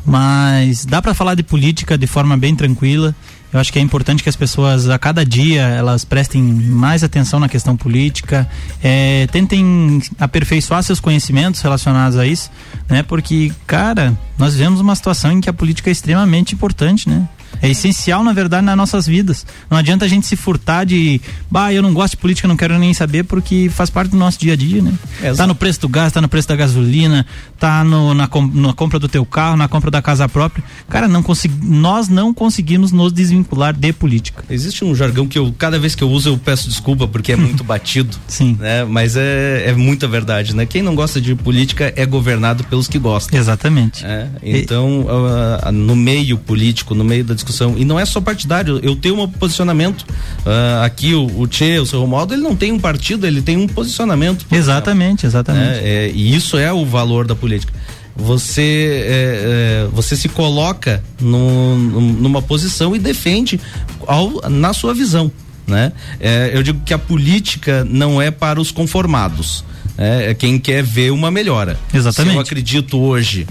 Mas 0.04 0.84
dá 0.84 1.02
para 1.02 1.12
falar 1.12 1.34
de 1.34 1.42
política 1.42 1.98
de 1.98 2.06
forma 2.06 2.36
bem 2.36 2.54
tranquila 2.54 3.14
eu 3.52 3.58
acho 3.58 3.72
que 3.72 3.78
é 3.78 3.82
importante 3.82 4.22
que 4.22 4.28
as 4.28 4.36
pessoas, 4.36 4.88
a 4.88 4.98
cada 4.98 5.24
dia, 5.24 5.62
elas 5.62 6.04
prestem 6.04 6.42
mais 6.42 7.02
atenção 7.02 7.40
na 7.40 7.48
questão 7.48 7.76
política, 7.76 8.48
é, 8.82 9.26
tentem 9.32 10.02
aperfeiçoar 10.18 10.82
seus 10.82 11.00
conhecimentos 11.00 11.60
relacionados 11.60 12.18
a 12.18 12.26
isso, 12.26 12.50
né? 12.88 13.02
Porque, 13.02 13.50
cara, 13.66 14.16
nós 14.36 14.54
vivemos 14.54 14.80
uma 14.80 14.94
situação 14.94 15.32
em 15.32 15.40
que 15.40 15.48
a 15.48 15.52
política 15.52 15.88
é 15.88 15.92
extremamente 15.92 16.54
importante, 16.54 17.08
né? 17.08 17.26
É 17.60 17.68
essencial, 17.68 18.22
na 18.22 18.32
verdade, 18.32 18.64
nas 18.64 18.76
nossas 18.76 19.06
vidas. 19.06 19.44
Não 19.70 19.76
adianta 19.76 20.04
a 20.04 20.08
gente 20.08 20.26
se 20.26 20.36
furtar 20.36 20.84
de, 20.84 21.20
bah, 21.50 21.72
eu 21.72 21.82
não 21.82 21.92
gosto 21.92 22.12
de 22.12 22.18
política, 22.18 22.46
não 22.46 22.56
quero 22.56 22.78
nem 22.78 22.94
saber, 22.94 23.24
porque 23.24 23.68
faz 23.72 23.90
parte 23.90 24.10
do 24.10 24.16
nosso 24.16 24.38
dia 24.38 24.52
a 24.52 24.56
dia, 24.56 24.82
né? 24.82 24.92
É, 25.22 25.32
tá 25.32 25.46
no 25.46 25.54
preço 25.54 25.80
do 25.80 25.88
gás, 25.88 26.12
tá 26.12 26.20
no 26.20 26.28
preço 26.28 26.48
da 26.48 26.56
gasolina, 26.56 27.26
tá 27.58 27.82
no, 27.82 28.14
na, 28.14 28.28
na 28.54 28.72
compra 28.72 28.98
do 28.98 29.08
teu 29.08 29.24
carro, 29.24 29.56
na 29.56 29.68
compra 29.68 29.90
da 29.90 30.00
casa 30.00 30.28
própria. 30.28 30.62
Cara, 30.88 31.08
não 31.08 31.22
consegui, 31.22 31.54
nós 31.66 32.08
não 32.08 32.32
conseguimos 32.32 32.92
nos 32.92 33.12
desvincular 33.12 33.74
de 33.74 33.92
política. 33.92 34.44
Existe 34.48 34.84
um 34.84 34.94
jargão 34.94 35.26
que 35.26 35.38
eu, 35.38 35.52
cada 35.56 35.78
vez 35.78 35.94
que 35.94 36.02
eu 36.02 36.10
uso, 36.10 36.30
eu 36.30 36.38
peço 36.38 36.68
desculpa, 36.68 37.08
porque 37.08 37.32
é 37.32 37.36
muito 37.36 37.64
batido. 37.64 38.16
Sim. 38.26 38.56
Né? 38.58 38.84
Mas 38.84 39.16
é, 39.16 39.64
é 39.66 39.72
muita 39.74 40.06
verdade, 40.06 40.54
né? 40.54 40.66
Quem 40.66 40.82
não 40.82 40.94
gosta 40.94 41.20
de 41.20 41.34
política 41.34 41.92
é 41.96 42.06
governado 42.06 42.64
pelos 42.64 42.88
que 42.88 42.98
gostam. 42.98 43.38
Exatamente. 43.38 44.04
É, 44.04 44.28
então, 44.42 45.06
e... 45.06 45.68
uh, 45.68 45.72
no 45.72 45.96
meio 45.96 46.38
político, 46.38 46.94
no 46.94 47.04
meio 47.04 47.24
da 47.24 47.34
discussão. 47.38 47.74
E 47.76 47.84
não 47.84 47.98
é 47.98 48.04
só 48.04 48.20
partidário, 48.20 48.78
eu 48.82 48.94
tenho 48.94 49.20
um 49.20 49.28
posicionamento. 49.28 50.02
Uh, 50.02 50.84
aqui 50.84 51.14
o, 51.14 51.26
o 51.40 51.46
Tchê, 51.46 51.78
o 51.78 51.86
seu 51.86 52.00
Romualdo, 52.00 52.34
ele 52.34 52.42
não 52.42 52.54
tem 52.54 52.72
um 52.72 52.78
partido, 52.78 53.26
ele 53.26 53.40
tem 53.40 53.56
um 53.56 53.66
posicionamento. 53.66 54.46
Exatamente, 54.50 55.26
exatamente. 55.26 55.78
É, 55.78 56.06
é, 56.06 56.10
e 56.10 56.34
isso 56.34 56.58
é 56.58 56.72
o 56.72 56.84
valor 56.84 57.26
da 57.26 57.34
política. 57.34 57.72
Você, 58.14 59.04
é, 59.06 59.84
é 59.84 59.88
você 59.92 60.16
se 60.16 60.28
coloca 60.28 61.02
no, 61.20 61.76
numa 61.76 62.42
posição 62.42 62.94
e 62.94 62.98
defende 62.98 63.60
ao, 64.06 64.50
na 64.50 64.72
sua 64.72 64.92
visão. 64.92 65.30
Né? 65.66 65.92
É, 66.18 66.50
eu 66.52 66.62
digo 66.62 66.80
que 66.84 66.94
a 66.94 66.98
política 66.98 67.84
não 67.84 68.20
é 68.20 68.30
para 68.30 68.60
os 68.60 68.70
conformados. 68.70 69.64
É, 69.96 70.30
é 70.30 70.34
quem 70.34 70.58
quer 70.58 70.82
ver 70.82 71.10
uma 71.10 71.30
melhora. 71.30 71.78
Exatamente. 71.92 72.32
Se 72.32 72.36
eu 72.36 72.40
acredito 72.40 72.98
hoje 72.98 73.46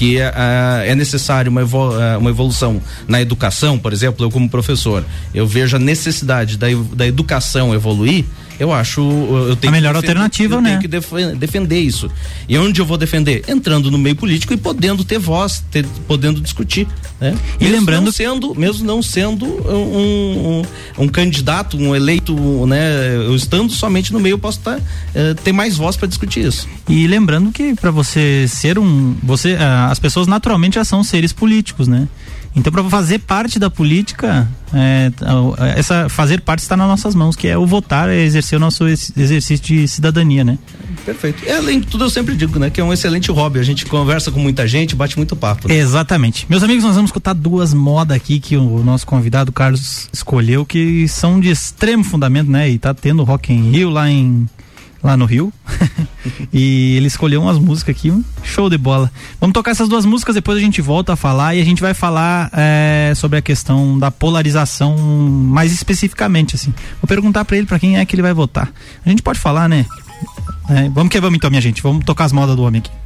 que 0.00 0.18
é, 0.18 0.32
é 0.86 0.94
necessário 0.94 1.50
uma, 1.50 1.60
é, 1.60 2.16
uma 2.16 2.30
evolução 2.30 2.80
na 3.06 3.20
educação, 3.20 3.78
por 3.78 3.92
exemplo, 3.92 4.24
eu 4.24 4.30
como 4.30 4.48
professor, 4.48 5.04
eu 5.34 5.46
vejo 5.46 5.76
a 5.76 5.78
necessidade 5.78 6.56
da, 6.56 6.68
da 6.94 7.06
educação 7.06 7.74
evoluir, 7.74 8.24
eu 8.60 8.72
acho 8.72 9.00
eu 9.00 9.56
tenho 9.56 9.72
a 9.72 9.76
melhor 9.76 9.94
defender, 9.94 10.10
alternativa, 10.10 10.56
eu 10.56 10.60
né? 10.60 10.68
Tenho 10.68 10.80
que 10.82 10.88
def 10.88 11.10
defender 11.38 11.80
isso. 11.80 12.10
E 12.46 12.58
onde 12.58 12.78
eu 12.78 12.84
vou 12.84 12.98
defender? 12.98 13.42
Entrando 13.48 13.90
no 13.90 13.96
meio 13.96 14.14
político 14.14 14.52
e 14.52 14.56
podendo 14.58 15.02
ter 15.02 15.18
voz, 15.18 15.64
ter, 15.70 15.86
podendo 16.06 16.42
discutir, 16.42 16.86
né? 17.18 17.34
E 17.58 17.64
mesmo 17.64 17.78
lembrando 17.78 18.04
não 18.04 18.12
sendo, 18.12 18.54
mesmo 18.54 18.86
não 18.86 19.02
sendo 19.02 19.46
um, 19.46 20.60
um, 20.98 21.04
um, 21.04 21.08
candidato, 21.08 21.78
um 21.78 21.96
eleito, 21.96 22.34
né? 22.66 23.16
Eu 23.16 23.34
estando 23.34 23.72
somente 23.72 24.12
no 24.12 24.20
meio, 24.20 24.34
eu 24.34 24.38
posso 24.38 24.60
tá, 24.60 24.76
uh, 24.76 25.34
ter 25.42 25.52
mais 25.52 25.78
voz 25.78 25.96
para 25.96 26.06
discutir 26.06 26.44
isso. 26.44 26.68
E 26.86 27.06
lembrando 27.06 27.50
que 27.50 27.74
para 27.74 27.90
você 27.90 28.46
ser 28.46 28.78
um, 28.78 29.16
você, 29.22 29.54
uh, 29.54 29.90
as 29.90 29.98
pessoas 29.98 30.26
naturalmente 30.26 30.74
já 30.74 30.84
são 30.84 31.02
seres 31.02 31.32
políticos, 31.32 31.88
né? 31.88 32.06
Então, 32.54 32.72
para 32.72 32.82
fazer 32.84 33.20
parte 33.20 33.58
da 33.58 33.70
política, 33.70 34.48
é, 34.74 35.10
essa 35.76 36.08
fazer 36.08 36.40
parte 36.40 36.60
está 36.60 36.76
nas 36.76 36.88
nossas 36.88 37.14
mãos, 37.14 37.36
que 37.36 37.46
é 37.46 37.56
o 37.56 37.64
votar, 37.64 38.08
é 38.08 38.22
exercer 38.22 38.56
o 38.56 38.60
nosso 38.60 38.86
exercício 38.88 39.64
de 39.64 39.86
cidadania, 39.86 40.42
né? 40.42 40.58
Perfeito. 41.04 41.44
E 41.44 41.50
além 41.50 41.80
de 41.80 41.86
tudo, 41.86 42.04
eu 42.04 42.10
sempre 42.10 42.34
digo, 42.34 42.58
né, 42.58 42.68
que 42.68 42.80
é 42.80 42.84
um 42.84 42.92
excelente 42.92 43.30
hobby. 43.30 43.60
A 43.60 43.62
gente 43.62 43.86
conversa 43.86 44.30
com 44.30 44.40
muita 44.40 44.66
gente, 44.66 44.96
bate 44.96 45.16
muito 45.16 45.36
papo. 45.36 45.68
Né? 45.68 45.76
Exatamente. 45.76 46.46
Meus 46.48 46.62
amigos, 46.62 46.84
nós 46.84 46.94
vamos 46.96 47.10
escutar 47.10 47.34
duas 47.34 47.72
modas 47.72 48.16
aqui 48.16 48.40
que 48.40 48.56
o 48.56 48.82
nosso 48.82 49.06
convidado 49.06 49.52
Carlos 49.52 50.08
escolheu, 50.12 50.66
que 50.66 51.06
são 51.06 51.40
de 51.40 51.50
extremo 51.50 52.02
fundamento, 52.02 52.50
né? 52.50 52.68
E 52.68 52.78
tá 52.78 52.92
tendo 52.92 53.22
Rock 53.22 53.52
in 53.52 53.70
Rio 53.70 53.90
lá 53.90 54.10
em 54.10 54.48
lá 55.02 55.16
no 55.16 55.24
Rio. 55.24 55.52
e 56.52 56.96
ele 56.96 57.06
escolheu 57.06 57.42
umas 57.42 57.58
músicas 57.58 57.96
aqui, 57.96 58.10
um 58.10 58.22
show 58.42 58.68
de 58.68 58.78
bola. 58.78 59.10
Vamos 59.40 59.54
tocar 59.54 59.70
essas 59.70 59.88
duas 59.88 60.04
músicas, 60.04 60.34
depois 60.34 60.58
a 60.58 60.60
gente 60.60 60.80
volta 60.80 61.14
a 61.14 61.16
falar 61.16 61.54
e 61.54 61.60
a 61.60 61.64
gente 61.64 61.80
vai 61.80 61.94
falar 61.94 62.50
é, 62.52 63.12
sobre 63.16 63.38
a 63.38 63.42
questão 63.42 63.98
da 63.98 64.10
polarização 64.10 64.96
mais 64.96 65.72
especificamente, 65.72 66.56
assim. 66.56 66.72
Vou 67.00 67.08
perguntar 67.08 67.44
para 67.44 67.56
ele 67.56 67.66
para 67.66 67.78
quem 67.78 67.98
é 67.98 68.04
que 68.04 68.14
ele 68.14 68.22
vai 68.22 68.34
votar. 68.34 68.70
A 69.04 69.08
gente 69.08 69.22
pode 69.22 69.38
falar, 69.38 69.68
né? 69.68 69.86
É, 70.68 70.88
vamos 70.90 71.10
que 71.10 71.20
vamos 71.20 71.36
então, 71.36 71.50
minha 71.50 71.62
gente. 71.62 71.82
Vamos 71.82 72.04
tocar 72.04 72.24
as 72.24 72.32
modas 72.32 72.54
do 72.54 72.62
homem 72.62 72.80
aqui. 72.80 72.99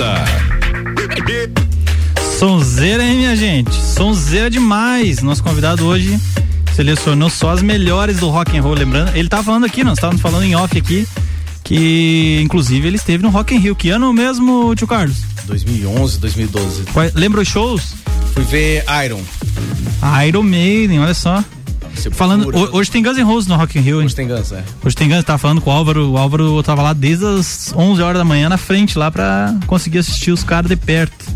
Bergamota. 0.00 0.24
Sonzeira, 2.38 3.04
hein, 3.04 3.18
minha 3.18 3.36
gente? 3.36 3.74
Sonzeira 3.74 4.48
demais. 4.50 5.20
Nosso 5.20 5.42
convidado 5.42 5.84
hoje 5.84 6.18
selecionou 6.74 7.28
só 7.28 7.50
as 7.50 7.60
melhores 7.62 8.16
do 8.18 8.30
rock 8.30 8.56
and 8.56 8.62
roll. 8.62 8.74
Lembrando, 8.74 9.14
ele 9.14 9.28
tava 9.28 9.42
falando 9.42 9.66
aqui, 9.66 9.84
nós 9.84 9.98
estávamos 9.98 10.22
falando 10.22 10.44
em 10.44 10.56
off 10.56 10.76
aqui, 10.78 11.06
que 11.62 12.40
inclusive 12.42 12.86
ele 12.88 12.96
esteve 12.96 13.22
no 13.22 13.28
Rock 13.28 13.54
in 13.54 13.58
Rio. 13.58 13.76
Que 13.76 13.90
ano 13.90 14.10
mesmo, 14.12 14.74
tio 14.74 14.86
Carlos? 14.86 15.18
2011, 15.44 16.18
2012. 16.18 16.82
Qual- 16.92 17.10
Lembra 17.14 17.42
os 17.42 17.48
shows? 17.48 17.94
Fui 18.32 18.44
ver 18.44 18.84
Iron. 19.04 19.20
Iron 20.26 20.42
Maiden, 20.42 21.00
olha 21.00 21.12
só. 21.14 21.44
Falando, 22.12 22.48
ho- 22.56 22.76
hoje 22.76 22.90
tem 22.90 23.02
Guns 23.02 23.16
N' 23.18 23.22
Roses 23.24 23.46
no 23.48 23.56
Rock 23.56 23.78
in 23.78 23.82
Rio, 23.82 24.00
hein? 24.00 24.06
Hoje 24.06 24.14
tem 24.14 24.26
Guns, 24.26 24.52
é. 24.52 24.64
Hoje 24.84 24.96
tem 24.96 25.08
Guns, 25.08 25.24
tava 25.24 25.38
falando 25.38 25.60
com 25.60 25.70
o 25.70 25.72
Álvaro, 25.72 26.10
o 26.12 26.16
Álvaro 26.18 26.62
tava 26.62 26.82
lá 26.82 26.92
desde 26.92 27.26
as 27.26 27.72
11 27.76 28.00
horas 28.02 28.18
da 28.18 28.24
manhã 28.24 28.48
na 28.48 28.56
frente 28.56 28.98
lá 28.98 29.10
pra 29.10 29.54
conseguir 29.66 29.98
assistir 29.98 30.30
os 30.30 30.42
caras 30.42 30.68
de 30.70 30.76
perto. 30.76 31.26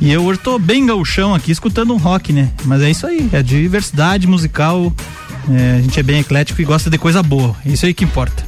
E 0.00 0.10
eu 0.10 0.24
hoje 0.24 0.40
tô 0.40 0.58
bem 0.58 0.84
gauchão 0.84 1.32
aqui, 1.34 1.52
escutando 1.52 1.94
um 1.94 1.98
rock, 1.98 2.32
né? 2.32 2.50
Mas 2.64 2.82
é 2.82 2.90
isso 2.90 3.06
aí, 3.06 3.28
é 3.32 3.42
diversidade 3.42 4.26
musical, 4.26 4.92
é, 5.48 5.76
a 5.78 5.80
gente 5.82 6.00
é 6.00 6.02
bem 6.02 6.18
eclético 6.20 6.60
e 6.60 6.64
gosta 6.64 6.90
de 6.90 6.98
coisa 6.98 7.22
boa, 7.22 7.54
é 7.64 7.68
isso 7.70 7.86
aí 7.86 7.94
que 7.94 8.02
importa. 8.04 8.44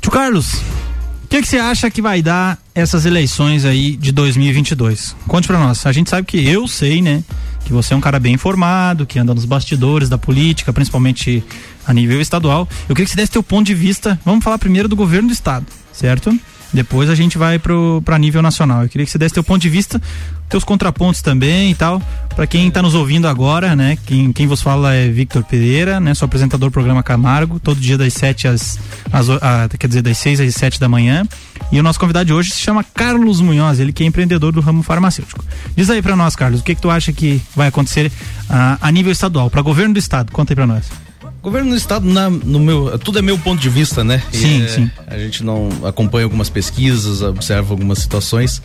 Tio 0.00 0.10
Carlos, 0.10 0.54
o 0.54 1.28
que 1.28 1.40
que 1.40 1.46
você 1.46 1.58
acha 1.58 1.88
que 1.90 2.02
vai 2.02 2.20
dar 2.20 2.58
essas 2.74 3.06
eleições 3.06 3.64
aí 3.64 3.96
de 3.96 4.10
2022? 4.10 5.14
Conte 5.28 5.46
pra 5.46 5.58
nós. 5.58 5.86
A 5.86 5.92
gente 5.92 6.10
sabe 6.10 6.26
que 6.26 6.44
eu 6.46 6.66
sei, 6.66 7.00
né? 7.00 7.22
Que 7.64 7.72
você 7.72 7.94
é 7.94 7.96
um 7.96 8.00
cara 8.00 8.18
bem 8.18 8.34
informado, 8.34 9.06
que 9.06 9.18
anda 9.18 9.34
nos 9.34 9.44
bastidores 9.44 10.08
da 10.08 10.18
política, 10.18 10.72
principalmente 10.72 11.42
a 11.86 11.92
nível 11.94 12.20
estadual. 12.20 12.68
Eu 12.88 12.94
queria 12.94 13.06
que 13.06 13.12
você 13.12 13.16
desse 13.16 13.32
teu 13.32 13.42
ponto 13.42 13.66
de 13.66 13.74
vista. 13.74 14.18
Vamos 14.24 14.42
falar 14.42 14.58
primeiro 14.58 14.88
do 14.88 14.96
governo 14.96 15.28
do 15.28 15.32
estado, 15.32 15.66
certo? 15.92 16.36
Depois 16.74 17.08
a 17.08 17.14
gente 17.14 17.38
vai 17.38 17.58
para 17.58 18.18
nível 18.18 18.42
nacional. 18.42 18.82
Eu 18.82 18.88
queria 18.88 19.04
que 19.06 19.10
você 19.12 19.16
desse 19.16 19.32
teu 19.32 19.44
ponto 19.44 19.62
de 19.62 19.70
vista, 19.70 20.02
teus 20.48 20.64
contrapontos 20.64 21.22
também 21.22 21.70
e 21.70 21.74
tal, 21.74 22.02
para 22.34 22.48
quem 22.48 22.68
tá 22.68 22.82
nos 22.82 22.94
ouvindo 22.96 23.28
agora, 23.28 23.76
né? 23.76 23.96
Quem, 24.04 24.32
quem 24.32 24.48
vos 24.48 24.60
fala 24.60 24.92
é 24.92 25.08
Victor 25.08 25.44
Pereira, 25.44 26.00
né? 26.00 26.14
Sou 26.14 26.26
apresentador 26.26 26.68
do 26.70 26.72
programa 26.72 27.00
Camargo, 27.00 27.60
todo 27.60 27.78
dia 27.80 27.96
das 27.96 28.12
7 28.14 28.48
às, 28.48 28.76
às 29.12 29.28
o- 29.28 29.38
ah, 29.40 29.68
quer 29.78 29.86
dizer, 29.86 30.02
das 30.02 30.18
6 30.18 30.40
às 30.40 30.52
7 30.54 30.80
da 30.80 30.88
manhã. 30.88 31.24
E 31.70 31.78
o 31.78 31.82
nosso 31.82 32.00
convidado 32.00 32.24
de 32.26 32.32
hoje 32.32 32.50
se 32.50 32.58
chama 32.60 32.82
Carlos 32.82 33.40
Munhoz, 33.40 33.78
ele 33.78 33.92
que 33.92 34.02
é 34.02 34.06
empreendedor 34.06 34.50
do 34.52 34.60
ramo 34.60 34.82
farmacêutico. 34.82 35.44
Diz 35.76 35.88
aí 35.90 36.02
para 36.02 36.16
nós, 36.16 36.34
Carlos, 36.34 36.60
o 36.60 36.64
que 36.64 36.74
que 36.74 36.82
tu 36.82 36.90
acha 36.90 37.12
que 37.12 37.40
vai 37.54 37.68
acontecer 37.68 38.10
ah, 38.50 38.78
a 38.80 38.90
nível 38.90 39.12
estadual, 39.12 39.48
para 39.48 39.62
governo 39.62 39.94
do 39.94 39.98
estado? 40.00 40.32
Conta 40.32 40.52
aí 40.52 40.56
para 40.56 40.66
nós. 40.66 40.84
Governo 41.44 41.70
do 41.70 41.76
estado, 41.76 42.06
na- 42.06 42.30
no 42.30 42.58
meu, 42.58 42.98
tudo 42.98 43.18
é 43.18 43.22
meu 43.22 43.38
ponto 43.38 43.60
de 43.60 43.68
vista, 43.68 44.02
né? 44.02 44.22
E, 44.32 44.36
Sim, 44.36 44.62
é, 44.64 44.68
sim. 44.68 44.90
A 45.06 45.18
gente 45.18 45.44
não 45.44 45.68
acompanha 45.84 46.24
algumas 46.24 46.48
pesquisas, 46.48 47.20
observa 47.22 47.72
algumas 47.74 47.98
situações. 47.98 48.62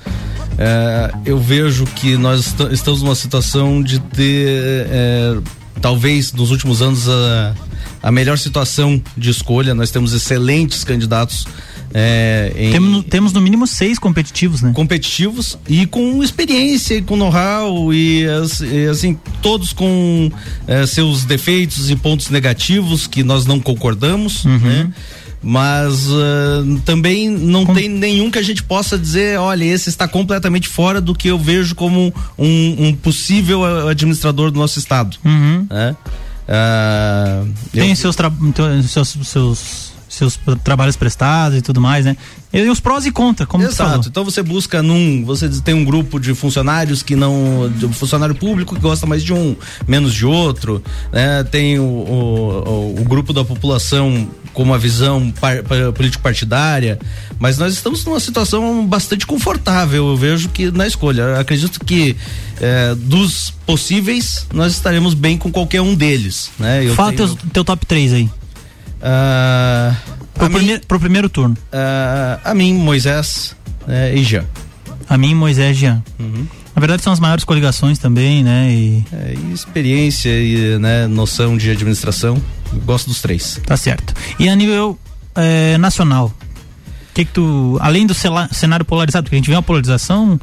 É, 0.58 1.12
eu 1.26 1.38
vejo 1.38 1.86
que 1.86 2.16
nós 2.18 2.48
esta- 2.48 2.74
estamos 2.74 3.02
numa 3.02 3.16
situação 3.16 3.84
de 3.84 4.00
ter, 4.00 4.88
é, 4.90 5.38
talvez 5.82 6.32
nos 6.32 6.52
últimos 6.52 6.82
anos, 6.82 7.08
a, 7.10 7.54
a 8.02 8.12
melhor 8.12 8.38
situação 8.38 9.02
de 9.18 9.30
escolha. 9.30 9.74
Nós 9.76 9.92
temos 9.92 10.14
excelentes 10.14 10.84
candidatos. 10.86 11.46
É, 11.94 12.54
em- 12.56 12.72
Temos, 12.72 13.06
temos 13.10 13.34
no 13.34 13.42
mínimo 13.42 13.66
seis 13.66 13.98
competitivos, 13.98 14.62
né? 14.62 14.72
competitivos 14.74 15.58
e 15.68 15.86
com 15.88 16.22
experiência 16.24 16.96
e 16.96 17.02
com 17.02 17.16
know-how 17.18 17.92
e, 17.94 18.26
as- 18.28 18.62
assim 18.92 19.18
todos 19.42 19.74
com 19.74 20.32
eh, 20.68 20.86
seus 20.86 21.24
defeitos 21.26 21.90
e 21.90 21.96
pontos 21.96 22.30
negativos 22.30 23.08
que 23.08 23.24
nós 23.24 23.46
não 23.46 23.60
concordamos 23.60 24.46
Uhum. 24.46 24.58
né? 24.60 24.94
Mas 25.42 26.08
ah, 26.12 26.64
também 26.84 27.30
não 27.30 27.66
tem 27.66 27.88
nenhum 27.88 28.30
que 28.30 28.38
a 28.38 28.42
gente 28.42 28.62
possa 28.62 28.98
dizer, 29.00 29.40
olha, 29.40 29.64
esse 29.64 29.88
está 29.88 30.06
completamente 30.06 30.68
fora 30.68 31.00
do 31.00 31.16
que 31.16 31.30
eu 31.30 31.40
vejo 31.40 31.76
como 31.76 32.14
um, 32.38 32.88
um 32.88 32.94
possível 32.94 33.88
administrador 33.88 34.52
do 34.52 34.60
nosso 34.60 34.78
estado. 34.80 35.16
Uhum. 35.24 35.66
né? 35.70 35.96
Ah, 36.46 37.44
Tem 37.72 37.90
eu- 37.92 37.96
seus, 37.96 38.16
tra- 38.16 38.32
seus, 38.88 39.16
seus, 39.28 39.94
seus 40.20 40.40
trabalhos 40.64 40.96
prestados 40.96 41.58
e 41.58 41.62
tudo 41.62 41.82
mais, 41.82 42.06
né? 42.06 42.16
E 42.52 42.68
os 42.68 42.80
prós 42.80 43.06
e 43.06 43.12
contras, 43.12 43.48
como. 43.48 43.64
Exato. 43.64 44.08
Então 44.10 44.24
você 44.26 44.42
busca 44.44 44.82
num, 44.84 45.24
você 45.26 45.48
tem 45.62 45.74
um 45.76 45.86
grupo 45.86 46.20
de 46.20 46.34
funcionários 46.34 47.02
que 47.04 47.16
não, 47.16 47.72
de 47.78 47.86
um 47.86 47.94
funcionário 47.94 48.34
público 48.36 48.76
que 48.76 48.82
gosta 48.82 49.06
mais 49.06 49.24
de 49.24 49.32
um, 49.34 49.56
menos 49.88 50.14
de 50.14 50.26
outro, 50.26 50.84
né? 51.12 51.44
Tem 51.46 51.80
o, 51.80 51.84
o, 51.84 52.96
o- 53.02 53.04
grupo 53.06 53.34
da 53.34 53.44
população 53.44 54.28
com 54.54 54.64
uma 54.64 54.78
visão 54.80 55.32
par, 55.40 55.62
pa- 55.64 55.92
político-partidária, 55.96 57.00
mas 57.40 57.58
nós 57.58 57.74
estamos 57.74 58.04
numa 58.06 58.20
situação 58.20 58.86
bastante 58.86 59.26
confortável, 59.28 60.08
eu 60.10 60.18
vejo 60.18 60.50
que 60.50 60.72
na 60.72 60.88
escolha. 60.88 61.22
Eu 61.22 61.40
acredito 61.40 61.80
que 61.86 62.16
eh, 62.60 62.96
dos 62.98 63.54
possíveis 63.66 64.48
nós 64.54 64.74
estaremos 64.74 65.14
bem 65.14 65.38
com 65.38 65.52
qualquer 65.52 65.82
um 65.82 65.94
deles, 65.96 66.50
né? 66.60 66.84
Eu 66.86 66.96
Fala 66.96 67.14
tenho- 67.14 67.28
teus, 67.36 67.52
teu 67.54 67.64
top 67.64 67.86
3 67.86 68.14
aí. 68.14 68.30
Ah, 69.02 69.96
Pro, 70.34 70.48
mim- 70.50 70.56
primeiro, 70.58 70.86
pro 70.88 71.00
primeiro 71.00 71.30
turno. 71.30 71.58
ah, 71.72 72.40
a 72.44 72.54
mim, 72.54 72.74
Moisés 72.76 73.56
eh, 73.88 74.14
e 74.16 74.24
Jean. 74.24 74.46
A 75.10 75.18
mim, 75.18 75.34
Moisés 75.36 75.76
e 75.76 75.80
Jean. 75.82 76.04
Uhum. 76.20 76.46
Na 76.76 76.80
verdade, 76.80 77.02
são 77.04 77.12
as 77.12 77.20
maiores 77.20 77.44
coligações 77.44 77.98
também, 78.00 78.44
né? 78.44 78.70
E 78.72 79.04
É, 79.12 79.34
e 79.36 79.54
experiência 79.54 80.30
e 80.30 80.78
né, 80.80 81.08
noção 81.08 81.58
de 81.58 81.70
administração. 81.70 82.42
Gosto 82.86 83.08
dos 83.08 83.22
três. 83.22 83.60
tá 83.66 83.76
certo. 83.76 84.14
E 84.40 84.48
a 84.48 84.56
nível 84.56 84.98
eh, 85.36 85.78
nacional, 85.78 86.32
que 87.14 87.26
que 87.26 87.32
tu, 87.34 87.78
além 87.82 88.06
do 88.08 88.14
cenário 88.14 88.86
polarizado, 88.86 89.24
porque 89.26 89.36
a 89.36 89.40
gente 89.40 89.50
vê 89.50 89.56
uma 89.56 89.64
polarização 89.64 90.40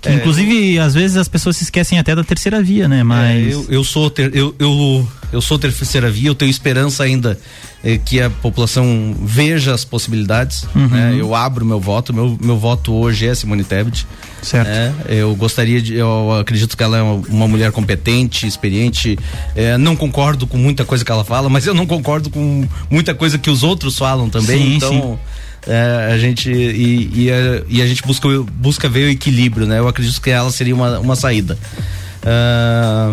que 0.00 0.08
É, 0.08 0.14
inclusive 0.14 0.78
às 0.78 0.92
vezes 0.94 1.16
as 1.16 1.28
pessoas 1.28 1.56
se 1.56 1.64
esquecem 1.64 1.98
até 1.98 2.14
da 2.14 2.24
terceira 2.24 2.60
via, 2.62 2.88
né? 2.88 3.02
Mas 3.04 3.46
É, 3.46 3.54
eu, 3.54 3.66
eu 3.68 3.84
sou 3.84 4.10
ter, 4.10 4.34
eu, 4.34 4.54
eu, 4.58 5.06
eu 5.36 5.42
sou 5.42 5.58
terceira 5.58 6.10
via, 6.10 6.30
eu 6.30 6.34
tenho 6.34 6.50
esperança 6.50 7.04
ainda 7.04 7.38
eh, 7.84 7.98
que 8.02 8.20
a 8.20 8.30
população 8.30 9.14
veja 9.20 9.74
as 9.74 9.84
possibilidades. 9.84 10.64
Uhum. 10.74 10.88
né? 10.88 11.14
Eu 11.18 11.34
abro 11.34 11.64
meu 11.64 11.78
voto, 11.78 12.14
meu, 12.14 12.38
meu 12.40 12.56
voto 12.56 12.94
hoje 12.94 13.26
é 13.26 13.34
Simone 13.34 13.62
Tebet. 13.62 14.06
certo. 14.42 14.68
né? 14.68 14.94
Eu 15.08 15.36
gostaria 15.36 15.80
de, 15.82 15.94
eu 15.94 16.32
acredito 16.40 16.74
que 16.74 16.82
ela 16.82 16.96
é 16.96 17.02
uma, 17.02 17.46
mulher 17.46 17.70
competente, 17.70 18.46
experiente. 18.46 19.18
eh, 19.54 19.76
não 19.76 19.94
concordo 19.94 20.46
com 20.46 20.56
muita 20.56 20.86
coisa 20.86 21.04
que 21.04 21.12
ela 21.12 21.24
fala, 21.24 21.50
mas 21.50 21.66
eu 21.66 21.74
não 21.74 21.86
concordo 21.86 22.30
com 22.30 22.66
muita 22.90 23.14
coisa 23.14 23.36
que 23.36 23.50
os 23.50 23.62
outros 23.62 23.98
falam 23.98 24.30
também. 24.30 24.58
Sim, 24.58 24.76
então 24.76 24.90
sim. 24.90 25.70
eh, 25.70 26.10
a 26.14 26.18
gente 26.18 26.50
e, 26.50 27.10
e 27.26 27.30
a, 27.30 27.62
e 27.68 27.82
a 27.82 27.86
gente 27.86 28.02
busca 28.02 28.26
busca 28.54 28.88
ver 28.88 29.08
o 29.08 29.10
equilíbrio, 29.10 29.66
né? 29.66 29.78
Eu 29.80 29.86
acredito 29.86 30.18
que 30.18 30.30
ela 30.30 30.50
seria 30.50 30.74
uma, 30.74 30.98
uma 30.98 31.14
saída. 31.14 31.58
Ah, 32.28 33.12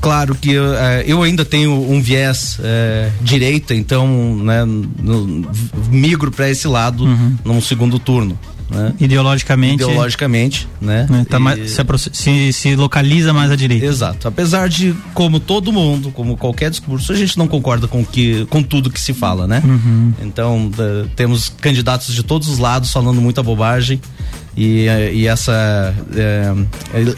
claro 0.00 0.34
que 0.34 0.52
eu, 0.52 0.74
eh, 0.74 1.04
eu 1.06 1.22
ainda 1.22 1.44
tenho 1.44 1.72
um 1.72 2.00
viés 2.00 2.58
eh, 2.62 3.10
direita, 3.20 3.74
então 3.74 4.36
né, 4.36 4.64
no- 4.64 5.46
migro 5.90 6.30
para 6.30 6.48
esse 6.48 6.66
lado 6.66 7.04
Uhum. 7.04 7.36
num 7.44 7.60
segundo 7.60 7.98
turno. 7.98 8.38
Né? 8.68 8.92
Ideologicamente, 8.98 9.82
Ideologicamente, 9.84 10.68
né? 10.80 11.06
né, 11.08 11.24
tá 11.30 11.36
E- 11.36 11.40
mais- 11.40 11.70
se, 11.70 11.84
se- 12.12 12.52
se 12.52 12.74
localiza 12.76 13.32
mais 13.32 13.50
à 13.50 13.56
direita. 13.56 13.86
Exato. 13.86 14.26
Apesar 14.26 14.68
de, 14.68 14.92
como 15.14 15.38
todo 15.38 15.72
mundo, 15.72 16.10
como 16.10 16.36
qualquer 16.36 16.68
discurso, 16.70 17.12
a 17.12 17.16
gente 17.16 17.38
não 17.38 17.46
concorda 17.46 17.86
com, 17.86 18.04
que, 18.04 18.44
com 18.46 18.62
tudo 18.62 18.90
que 18.90 19.00
se 19.00 19.14
fala, 19.14 19.46
né? 19.46 19.62
Uhum. 19.64 20.12
Então, 20.20 20.68
da- 20.70 21.06
temos 21.14 21.48
candidatos 21.48 22.12
de 22.12 22.22
todos 22.24 22.48
os 22.48 22.58
lados 22.58 22.92
falando 22.92 23.20
muita 23.20 23.40
bobagem 23.42 24.00
e, 24.56 24.86
eh, 24.88 25.12
e 25.14 25.26
essa 25.28 25.94
eh, 26.16 26.52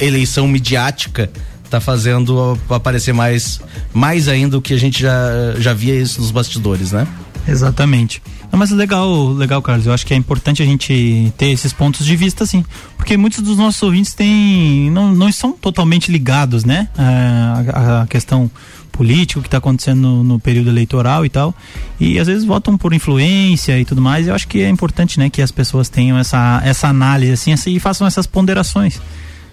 eleição 0.05 0.47
midiática 0.47 1.31
tá 1.69 1.81
fazendo 1.81 2.59
aparecer 2.69 3.13
mais, 3.13 3.61
mais 3.93 4.29
ainda 4.29 4.59
o 4.59 4.63
que 4.63 4.75
a 4.75 4.79
gente 4.79 5.03
já, 5.03 5.55
já 5.59 5.73
via 5.73 5.95
isso 5.95 6.21
nos 6.21 6.31
bastidores, 6.31 6.93
né? 6.93 7.07
Exatamente. 7.47 8.23
Não, 8.51 8.59
mas 8.59 8.71
legal, 8.71 9.29
legal, 9.33 9.61
Carlos. 9.61 9.87
Eu 9.87 9.93
acho 9.93 10.07
que 10.07 10.15
é 10.15 10.17
importante 10.17 10.63
a 10.63 10.67
gente 10.67 11.33
ter 11.37 11.51
esses 11.51 11.73
pontos 11.73 12.05
de 12.05 12.17
vista, 12.17 12.47
sim. 12.47 12.65
Porque 12.97 13.17
muitos 13.17 13.43
dos 13.43 13.57
nossos 13.57 13.83
ouvintes 13.83 14.15
têm. 14.15 14.91
não, 14.91 15.13
não 15.13 15.31
são 15.33 15.53
totalmente 15.53 16.11
ligados, 16.11 16.65
né? 16.65 16.89
A, 16.97 18.03
a 18.03 18.07
questão 18.07 18.51
política, 18.99 19.39
o 19.39 19.43
que 19.43 19.49
está 19.49 19.59
acontecendo 19.59 20.01
no, 20.01 20.25
no 20.25 20.41
período 20.41 20.71
eleitoral 20.71 21.25
e 21.25 21.29
tal. 21.29 21.55
E 22.01 22.19
às 22.19 22.27
vezes 22.27 22.45
votam 22.45 22.77
por 22.77 22.93
influência 22.93 23.79
e 23.79 23.85
tudo 23.85 24.03
mais. 24.03 24.27
Eu 24.27 24.35
acho 24.35 24.49
que 24.49 24.61
é 24.61 24.69
importante, 24.69 25.21
né, 25.21 25.31
que 25.31 25.41
as 25.41 25.53
pessoas 25.53 25.89
tenham 25.89 26.19
essa, 26.19 26.61
essa 26.65 26.89
análise 26.89 27.33
assim, 27.33 27.53
assim 27.53 27.75
e 27.75 27.79
façam 27.79 28.07
essas 28.07 28.27
ponderações. 28.27 29.01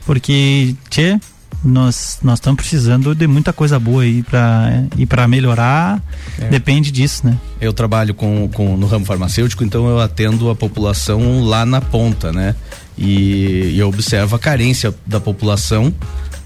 Porque, 0.03 0.75
tchê, 0.89 1.19
nós 1.65 2.19
nós 2.21 2.37
estamos 2.37 2.61
precisando 2.61 3.15
de 3.15 3.27
muita 3.27 3.51
coisa 3.51 3.79
boa 3.79 4.03
aí 4.03 4.21
para 4.21 4.85
e 4.97 5.05
para 5.05 5.27
melhorar. 5.27 6.01
É. 6.39 6.47
Depende 6.47 6.91
disso, 6.91 7.25
né? 7.25 7.37
Eu 7.59 7.73
trabalho 7.73 8.13
com, 8.13 8.47
com 8.49 8.77
no 8.77 8.85
ramo 8.85 9.05
farmacêutico, 9.05 9.63
então 9.63 9.87
eu 9.89 9.99
atendo 9.99 10.49
a 10.49 10.55
população 10.55 11.43
lá 11.43 11.65
na 11.65 11.81
ponta, 11.81 12.31
né? 12.31 12.55
E, 12.97 13.71
e 13.73 13.79
eu 13.79 13.89
observo 13.89 14.35
a 14.35 14.39
carência 14.39 14.93
da 15.05 15.19
população 15.19 15.93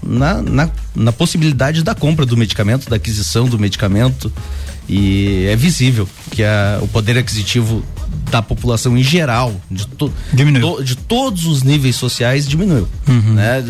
na, 0.02 0.40
na, 0.42 0.70
na 0.94 1.12
possibilidade 1.12 1.84
da 1.84 1.94
compra 1.94 2.24
do 2.24 2.36
medicamento, 2.36 2.88
da 2.88 2.96
aquisição 2.96 3.46
do 3.46 3.58
medicamento. 3.58 4.32
E 4.88 5.46
é 5.46 5.56
visível 5.56 6.08
que 6.30 6.42
a, 6.42 6.78
o 6.82 6.88
poder 6.88 7.16
aquisitivo 7.16 7.84
da 8.30 8.42
população 8.42 8.96
em 8.96 9.02
geral, 9.02 9.54
de, 9.70 9.86
to, 9.86 10.12
de 10.82 10.96
todos 10.96 11.46
os 11.46 11.62
níveis 11.62 11.96
sociais, 11.96 12.46
diminuiu. 12.46 12.88
Uhum. 13.08 13.34
Né? 13.34 13.62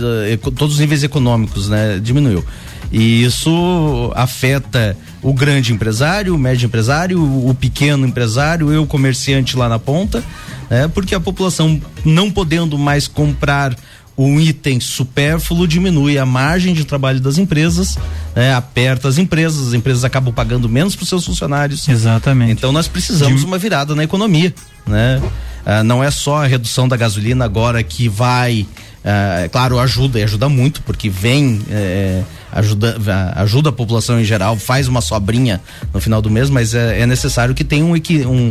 Todos 0.56 0.74
os 0.74 0.80
níveis 0.80 1.02
econômicos, 1.02 1.68
né? 1.68 1.98
Diminuiu. 2.02 2.44
E 2.92 3.22
isso 3.22 4.12
afeta 4.16 4.96
o 5.22 5.32
grande 5.32 5.72
empresário, 5.72 6.34
o 6.34 6.38
médio 6.38 6.66
empresário, 6.66 7.22
o 7.22 7.54
pequeno 7.54 8.06
empresário, 8.06 8.72
eu 8.72 8.84
comerciante 8.84 9.56
lá 9.56 9.68
na 9.68 9.78
ponta, 9.78 10.24
né? 10.68 10.88
Porque 10.88 11.14
a 11.14 11.20
população 11.20 11.80
não 12.04 12.30
podendo 12.30 12.76
mais 12.76 13.06
comprar 13.06 13.76
um 14.22 14.38
item 14.38 14.78
supérfluo 14.80 15.66
diminui 15.66 16.18
a 16.18 16.26
margem 16.26 16.74
de 16.74 16.84
trabalho 16.84 17.20
das 17.20 17.38
empresas, 17.38 17.96
né? 18.36 18.54
aperta 18.54 19.08
as 19.08 19.16
empresas, 19.16 19.68
as 19.68 19.72
empresas 19.72 20.04
acabam 20.04 20.32
pagando 20.32 20.68
menos 20.68 20.94
para 20.94 21.04
os 21.04 21.08
seus 21.08 21.24
funcionários. 21.24 21.88
Exatamente. 21.88 22.52
Então 22.52 22.70
nós 22.70 22.86
precisamos 22.86 23.40
de 23.40 23.46
uma 23.46 23.56
virada 23.56 23.94
na 23.94 24.04
economia, 24.04 24.54
né? 24.86 25.22
Ah, 25.64 25.82
não 25.82 26.04
é 26.04 26.10
só 26.10 26.42
a 26.42 26.46
redução 26.46 26.86
da 26.86 26.96
gasolina 26.96 27.44
agora 27.44 27.82
que 27.82 28.08
vai, 28.08 28.66
ah, 29.04 29.48
claro, 29.50 29.78
ajuda 29.78 30.20
e 30.20 30.22
ajuda 30.22 30.48
muito 30.48 30.82
porque 30.82 31.08
vem 31.08 31.62
eh, 31.70 32.22
ajuda 32.52 32.96
ah, 33.06 33.42
ajuda 33.42 33.70
a 33.70 33.72
população 33.72 34.20
em 34.20 34.24
geral, 34.24 34.56
faz 34.56 34.86
uma 34.86 35.00
sobrinha 35.00 35.60
no 35.94 36.00
final 36.00 36.20
do 36.20 36.30
mês, 36.30 36.50
mas 36.50 36.74
é, 36.74 37.00
é 37.00 37.06
necessário 37.06 37.54
que 37.54 37.64
tenha 37.64 37.84
um, 37.84 37.94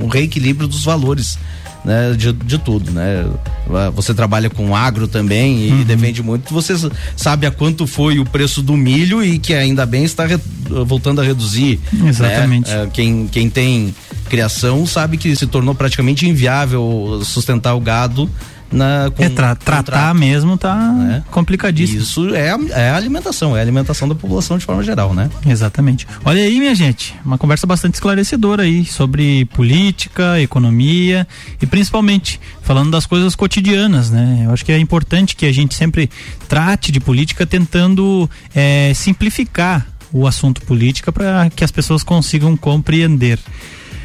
um 0.04 0.08
reequilíbrio 0.08 0.68
dos 0.68 0.84
valores. 0.84 1.38
Né, 1.86 2.14
de, 2.18 2.34
de 2.34 2.58
tudo, 2.58 2.92
né? 2.92 3.26
Ah, 3.74 3.90
Você 3.92 4.14
trabalha 4.14 4.50
com 4.50 4.76
agro 4.76 5.08
também 5.08 5.80
e 5.80 5.84
defende 5.86 6.22
muito. 6.22 6.54
Você 6.54 6.74
sabe 7.16 7.48
a 7.48 7.52
quanto 7.52 7.88
foi 7.88 8.20
o 8.20 8.26
preço 8.26 8.62
do 8.62 8.76
milho 8.76 9.24
e 9.24 9.40
que 9.40 9.54
ainda 9.54 9.86
bem 9.86 10.04
está 10.04 10.26
re- 10.26 10.38
voltando 10.86 11.22
a 11.22 11.24
reduzir. 11.24 11.80
né? 11.94 12.10
Exatamente. 12.10 12.70
É, 12.70 12.86
quem, 12.92 13.28
quem 13.28 13.50
tem 13.50 13.96
criação 14.28 14.86
sabe 14.86 15.16
que 15.18 15.34
se 15.38 15.48
tornou 15.48 15.74
praticamente 15.74 16.28
inviável 16.28 17.22
sustentar 17.24 17.74
o 17.76 17.80
gado 17.80 18.30
na, 18.72 19.10
com, 19.16 19.24
É, 19.24 19.30
tra- 19.30 19.56
tratar 19.56 20.14
mesmo 20.14 20.58
tá 20.58 20.76
né? 20.76 21.24
complicadíssimo. 21.32 22.02
Isso 22.02 22.36
é, 22.36 22.52
a- 22.52 22.60
é 22.72 22.92
alimentação, 22.92 23.56
é 23.56 23.60
a 23.60 23.62
alimentação 23.64 24.08
da 24.08 24.16
população 24.16 24.58
de 24.58 24.66
forma 24.66 24.84
geral, 24.84 25.14
né? 25.14 25.30
Exatamente. 25.46 26.08
Olha 26.24 26.42
aí, 26.42 26.60
minha 26.60 26.76
gente, 26.76 27.16
uma 27.26 27.38
conversa 27.38 27.66
bastante 27.66 27.96
esclarecedora 27.96 28.64
aí 28.64 28.86
sobre 28.86 29.46
política, 29.46 30.40
economia 30.40 31.28
e 31.62 31.66
principalmente 31.66 32.40
falando 32.62 32.92
das 32.92 33.06
coisas 33.06 33.36
cotidianas, 33.36 34.10
né? 34.12 34.44
Eu 34.46 34.52
acho 34.54 34.64
que 34.64 34.72
é 34.72 34.78
importante 34.78 35.36
que 35.36 35.46
a 35.46 35.52
gente 35.52 35.74
sempre 35.76 36.10
trate 36.48 36.92
de 36.92 37.00
política 37.00 37.46
tentando 37.46 38.30
eh, 38.54 38.92
simplificar 38.96 39.88
o 40.12 40.26
assunto 40.28 40.62
política 40.62 41.12
para 41.12 41.50
que 41.50 41.64
as 41.64 41.72
pessoas 41.72 42.04
consigam 42.04 42.56
compreender. 42.58 43.40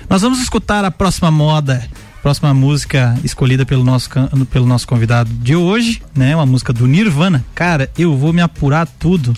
Nós 0.09 0.21
vamos 0.23 0.39
escutar 0.41 0.85
a 0.85 0.91
próxima 0.91 1.31
moda, 1.31 1.83
próxima 2.25 2.55
música 2.55 3.15
escolhida 3.23 3.67
pelo 3.67 3.85
nosso, 3.85 4.09
pelo 4.51 4.65
nosso 4.65 4.89
convidado 4.89 5.31
de 5.31 5.55
hoje, 5.55 6.01
né? 6.17 6.35
Uma 6.35 6.47
música 6.47 6.73
do 6.73 6.87
Nirvana. 6.87 7.45
Cara, 7.55 7.91
eu 7.99 8.17
vou 8.17 8.33
me 8.33 8.41
apurar 8.41 8.87
tudo 8.87 9.35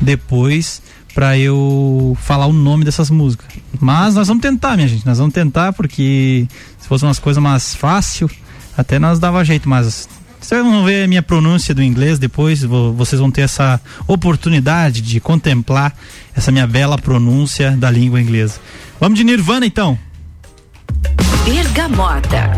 depois 0.00 0.80
para 1.12 1.36
eu 1.36 2.16
falar 2.22 2.46
o 2.46 2.52
nome 2.52 2.84
dessas 2.84 3.10
músicas. 3.10 3.48
Mas 3.80 4.14
nós 4.14 4.28
vamos 4.28 4.40
tentar, 4.40 4.76
minha 4.76 4.86
gente. 4.86 5.04
Nós 5.04 5.18
vamos 5.18 5.34
tentar 5.34 5.72
porque 5.72 6.46
se 6.78 6.86
fosse 6.86 7.02
umas 7.04 7.18
coisas 7.18 7.42
mais 7.42 7.74
fácil, 7.74 8.30
até 8.76 9.00
nós 9.00 9.18
dava 9.18 9.44
jeito, 9.44 9.68
mas 9.68 10.08
vocês 10.40 10.62
vão 10.62 10.84
ver 10.84 11.06
a 11.06 11.08
minha 11.08 11.22
pronúncia 11.22 11.74
do 11.74 11.82
inglês 11.82 12.20
depois, 12.20 12.62
vo- 12.62 12.92
vocês 12.92 13.18
vão 13.20 13.32
ter 13.32 13.40
essa 13.40 13.80
oportunidade 14.06 15.00
de 15.00 15.18
contemplar 15.18 15.92
essa 16.36 16.52
minha 16.52 16.68
bela 16.68 16.96
pronúncia 16.96 17.72
da 17.72 17.90
língua 17.90 18.20
inglesa. 18.22 18.60
Vamos 19.00 19.18
de 19.18 19.24
Nirvana 19.24 19.66
então. 19.66 19.98
Bergamota. 21.44 22.50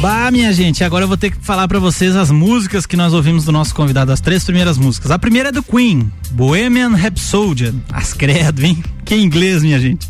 Bah, 0.00 0.30
minha 0.30 0.50
gente, 0.50 0.82
agora 0.82 1.04
eu 1.04 1.08
vou 1.08 1.16
ter 1.18 1.30
que 1.30 1.36
falar 1.44 1.68
pra 1.68 1.78
vocês 1.78 2.16
as 2.16 2.30
músicas 2.30 2.86
que 2.86 2.96
nós 2.96 3.12
ouvimos 3.12 3.44
do 3.44 3.52
nosso 3.52 3.74
convidado, 3.74 4.10
as 4.10 4.20
três 4.20 4.42
primeiras 4.42 4.78
músicas. 4.78 5.10
A 5.10 5.18
primeira 5.18 5.50
é 5.50 5.52
do 5.52 5.62
Queen, 5.62 6.10
Bohemian 6.30 6.94
Rhapsody. 6.96 7.74
As 7.92 8.14
credo, 8.14 8.64
hein? 8.64 8.82
Que 9.04 9.14
inglês, 9.14 9.62
minha 9.62 9.78
gente. 9.78 10.08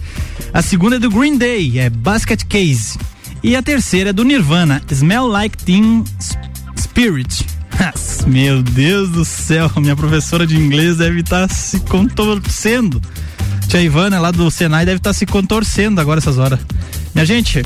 A 0.54 0.62
segunda 0.62 0.94
é 0.94 0.98
do 1.00 1.10
Green 1.10 1.36
Day, 1.36 1.80
é 1.80 1.90
Basket 1.90 2.44
Case. 2.44 2.96
E 3.42 3.56
a 3.56 3.62
terceira 3.62 4.10
é 4.10 4.12
do 4.12 4.22
Nirvana, 4.22 4.80
Smell 4.92 5.26
Like 5.26 5.56
Teen 5.58 6.04
Spirit. 6.78 7.44
Meu 8.28 8.62
Deus 8.62 9.10
do 9.10 9.24
céu, 9.24 9.72
minha 9.78 9.96
professora 9.96 10.46
de 10.46 10.56
inglês 10.56 10.98
deve 10.98 11.18
estar 11.18 11.50
se 11.50 11.80
contorcendo. 11.80 13.02
Tia 13.66 13.82
Ivana 13.82 14.20
lá 14.20 14.30
do 14.30 14.48
Senai 14.52 14.86
deve 14.86 14.98
estar 14.98 15.12
se 15.12 15.26
contorcendo 15.26 16.00
agora 16.00 16.18
essas 16.18 16.38
horas. 16.38 16.60
Minha 17.12 17.26
gente, 17.26 17.62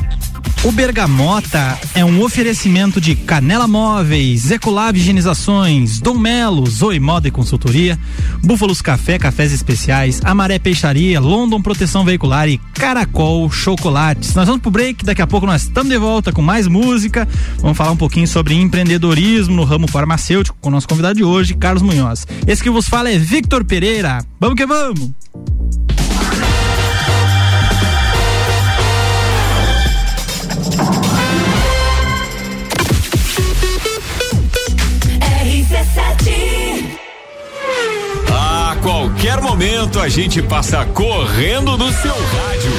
o 0.65 0.73
Bergamota 0.73 1.79
é 1.95 2.03
um 2.03 2.23
oferecimento 2.23 2.99
de 2.99 3.15
Canela 3.15 3.69
Móveis, 3.69 4.51
Ecolab 4.51 4.99
Higienizações, 4.99 6.01
Dom 6.01 6.17
Melo, 6.17 6.67
Zoe 6.67 6.99
Moda 6.99 7.29
e 7.29 7.31
Consultoria, 7.31 7.99
Búfalos 8.43 8.81
Café, 8.81 9.19
Cafés 9.19 9.53
Especiais, 9.53 10.23
Amaré 10.25 10.59
Peixaria, 10.59 11.21
London 11.21 11.61
Proteção 11.61 12.03
Veicular 12.03 12.49
e 12.49 12.57
Caracol 12.73 13.51
Chocolates. 13.51 14.35
Nós 14.35 14.47
vamos 14.47 14.63
pro 14.63 14.71
break, 14.71 15.05
daqui 15.05 15.21
a 15.21 15.27
pouco 15.27 15.47
nós 15.47 15.65
estamos 15.65 15.91
de 15.91 15.99
volta 15.99 16.33
com 16.33 16.41
mais 16.41 16.67
música. 16.67 17.29
Vamos 17.59 17.77
falar 17.77 17.91
um 17.91 17.97
pouquinho 17.97 18.27
sobre 18.27 18.55
empreendedorismo 18.55 19.55
no 19.55 19.65
ramo 19.65 19.87
farmacêutico 19.87 20.57
com 20.63 20.71
o 20.71 20.73
nosso 20.73 20.89
convidado 20.89 21.17
de 21.17 21.25
hoje, 21.25 21.53
Carlos 21.53 21.83
Munhoz. 21.83 22.27
Esse 22.47 22.63
que 22.63 22.71
vos 22.71 22.89
fala 22.89 23.11
é 23.11 23.19
Victor 23.19 23.65
Pereira. 23.65 24.25
Vamos 24.41 24.57
que 24.57 24.65
vamos! 24.65 25.13
Momento 39.55 40.01
a 40.01 40.09
gente 40.09 40.43
passa 40.43 40.85
correndo 40.87 41.79
no 41.79 41.93
seu 41.93 42.11
rádio. 42.11 42.73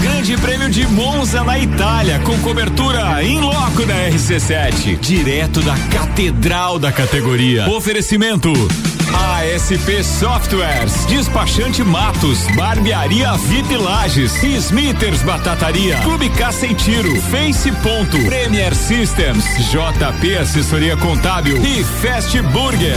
Grande 0.00 0.36
Prêmio 0.36 0.70
de 0.70 0.86
Monza 0.86 1.42
na 1.42 1.58
Itália, 1.58 2.20
com 2.20 2.38
cobertura 2.38 3.24
em 3.24 3.40
loco 3.40 3.84
da 3.84 4.08
RC7, 4.08 4.96
direto 5.00 5.60
da 5.62 5.76
Catedral 5.90 6.78
da 6.78 6.92
categoria. 6.92 7.68
Oferecimento. 7.68 8.52
ASP 9.14 10.02
Softwares, 10.02 11.06
Despachante 11.06 11.82
Matos, 11.82 12.40
Barbearia 12.56 13.32
VIP 13.36 13.76
Lages, 13.76 14.32
Smithers 14.66 15.22
Batataria, 15.22 16.00
Clube 16.02 16.30
Tiro, 16.74 17.14
Face 17.22 17.70
Ponto, 17.82 18.18
Premier 18.24 18.74
Systems, 18.74 19.44
JP 19.70 20.38
Assessoria 20.38 20.96
Contábil 20.96 21.56
e 21.64 21.84
Fast 21.84 22.40
Burger. 22.42 22.96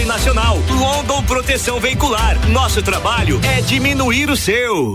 nacional. 0.00 0.58
London 0.70 1.22
Proteção 1.24 1.78
Veicular. 1.78 2.38
Nosso 2.48 2.82
trabalho 2.82 3.38
é 3.44 3.60
diminuir 3.60 4.30
o 4.30 4.36
seu. 4.36 4.94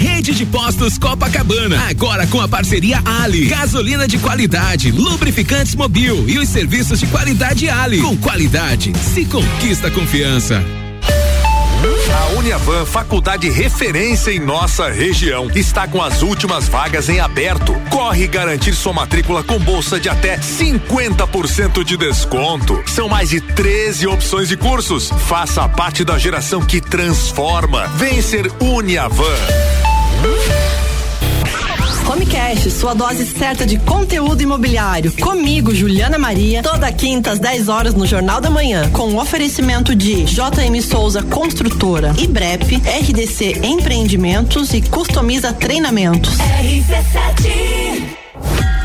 Rede 0.00 0.32
de 0.32 0.46
Postos 0.46 0.96
Copacabana, 0.96 1.78
agora 1.90 2.26
com 2.26 2.40
a 2.40 2.48
parceria 2.48 3.02
Ali. 3.04 3.44
Gasolina 3.44 4.08
de 4.08 4.16
qualidade, 4.16 4.90
lubrificantes 4.90 5.74
mobil 5.74 6.26
e 6.26 6.38
os 6.38 6.48
serviços 6.48 6.98
de 6.98 7.06
qualidade 7.06 7.68
Ali. 7.68 8.00
Com 8.00 8.16
qualidade, 8.16 8.94
se 8.98 9.26
conquista 9.26 9.90
confiança. 9.90 10.64
A 12.10 12.38
Uniavan, 12.38 12.86
faculdade 12.86 13.50
referência 13.50 14.30
em 14.30 14.40
nossa 14.40 14.88
região, 14.88 15.50
está 15.54 15.86
com 15.86 16.02
as 16.02 16.22
últimas 16.22 16.66
vagas 16.66 17.10
em 17.10 17.20
aberto. 17.20 17.74
Corre 17.90 18.26
garantir 18.26 18.74
sua 18.74 18.94
matrícula 18.94 19.44
com 19.44 19.58
bolsa 19.58 20.00
de 20.00 20.08
até 20.08 20.38
50% 20.38 21.84
de 21.84 21.98
desconto. 21.98 22.82
São 22.86 23.08
mais 23.08 23.28
de 23.28 23.40
13 23.40 24.06
opções 24.06 24.48
de 24.48 24.56
cursos. 24.56 25.10
Faça 25.28 25.68
parte 25.68 26.04
da 26.04 26.18
geração 26.18 26.62
que 26.62 26.80
transforma. 26.80 27.86
Vem 27.88 28.22
ser 28.22 28.50
Uniavan. 28.60 29.89
Home 32.10 32.26
Cash, 32.26 32.72
sua 32.72 32.92
dose 32.92 33.24
certa 33.24 33.64
de 33.64 33.78
conteúdo 33.78 34.42
imobiliário. 34.42 35.12
Comigo, 35.12 35.72
Juliana 35.72 36.18
Maria, 36.18 36.62
toda 36.62 36.90
quinta 36.90 37.30
às 37.30 37.38
10 37.38 37.68
horas 37.68 37.94
no 37.94 38.04
Jornal 38.04 38.40
da 38.40 38.50
Manhã, 38.50 38.90
com 38.90 39.16
oferecimento 39.16 39.94
de 39.94 40.24
JM 40.24 40.80
Souza 40.82 41.22
Construtora, 41.22 42.12
IBREP, 42.18 42.76
RDC 42.76 43.60
Empreendimentos 43.62 44.74
e 44.74 44.82
Customiza 44.82 45.52
Treinamentos. 45.52 46.36
RC7 46.38 48.18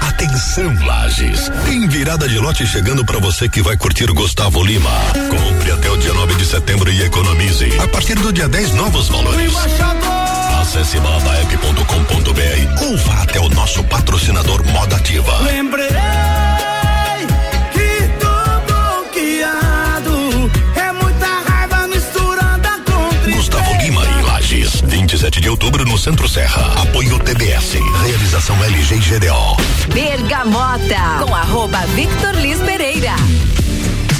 Atenção, 0.02 0.74
Lages. 0.86 1.52
Tem 1.66 1.88
virada 1.88 2.30
de 2.30 2.38
lote 2.38 2.66
chegando 2.66 3.06
para 3.06 3.20
você 3.20 3.50
que 3.50 3.62
vai 3.62 3.76
curtir 3.76 4.12
Gustavo 4.14 4.64
Lima. 4.64 4.90
Compre 5.30 5.72
até 5.72 5.90
o 5.90 5.98
dia 5.98 6.14
9 6.14 6.36
de 6.36 6.46
setembro 6.46 6.92
e 6.92 7.02
economize. 7.02 7.66
A 7.80 7.88
partir 7.88 8.16
do 8.16 8.32
dia 8.32 8.48
10, 8.48 8.76
novos 8.76 9.10
valores. 9.10 9.52
Acesse 10.66 11.00
ou 12.82 12.98
vá 12.98 13.22
até 13.22 13.40
o 13.40 13.48
nosso 13.50 13.84
patrocinador 13.84 14.66
Moda 14.72 14.96
Ativa. 14.96 15.38
Lembrei 15.42 15.88
que 17.72 18.10
tudo 18.20 19.14
guiado 19.14 20.52
é 20.76 20.92
muita 20.92 21.28
raiva 21.48 21.88
misturada 21.88 22.80
com 22.84 23.32
Gustavo 23.32 23.76
Lima 23.76 24.04
em 24.06 24.22
Lages. 24.24 24.82
27 24.82 25.40
de 25.40 25.50
outubro 25.50 25.86
no 25.86 26.00
Centro 26.00 26.28
Serra. 26.28 26.82
Apoio 26.82 27.20
TBS. 27.20 27.76
Realização 28.04 28.62
LG 28.64 28.96
e 28.96 29.00
GDO. 29.00 29.94
Bergamota, 29.94 31.24
com 31.24 31.36
arroba 31.36 31.86
Victor 31.94 32.34
Liz 32.42 32.60
Pereira. 32.60 33.14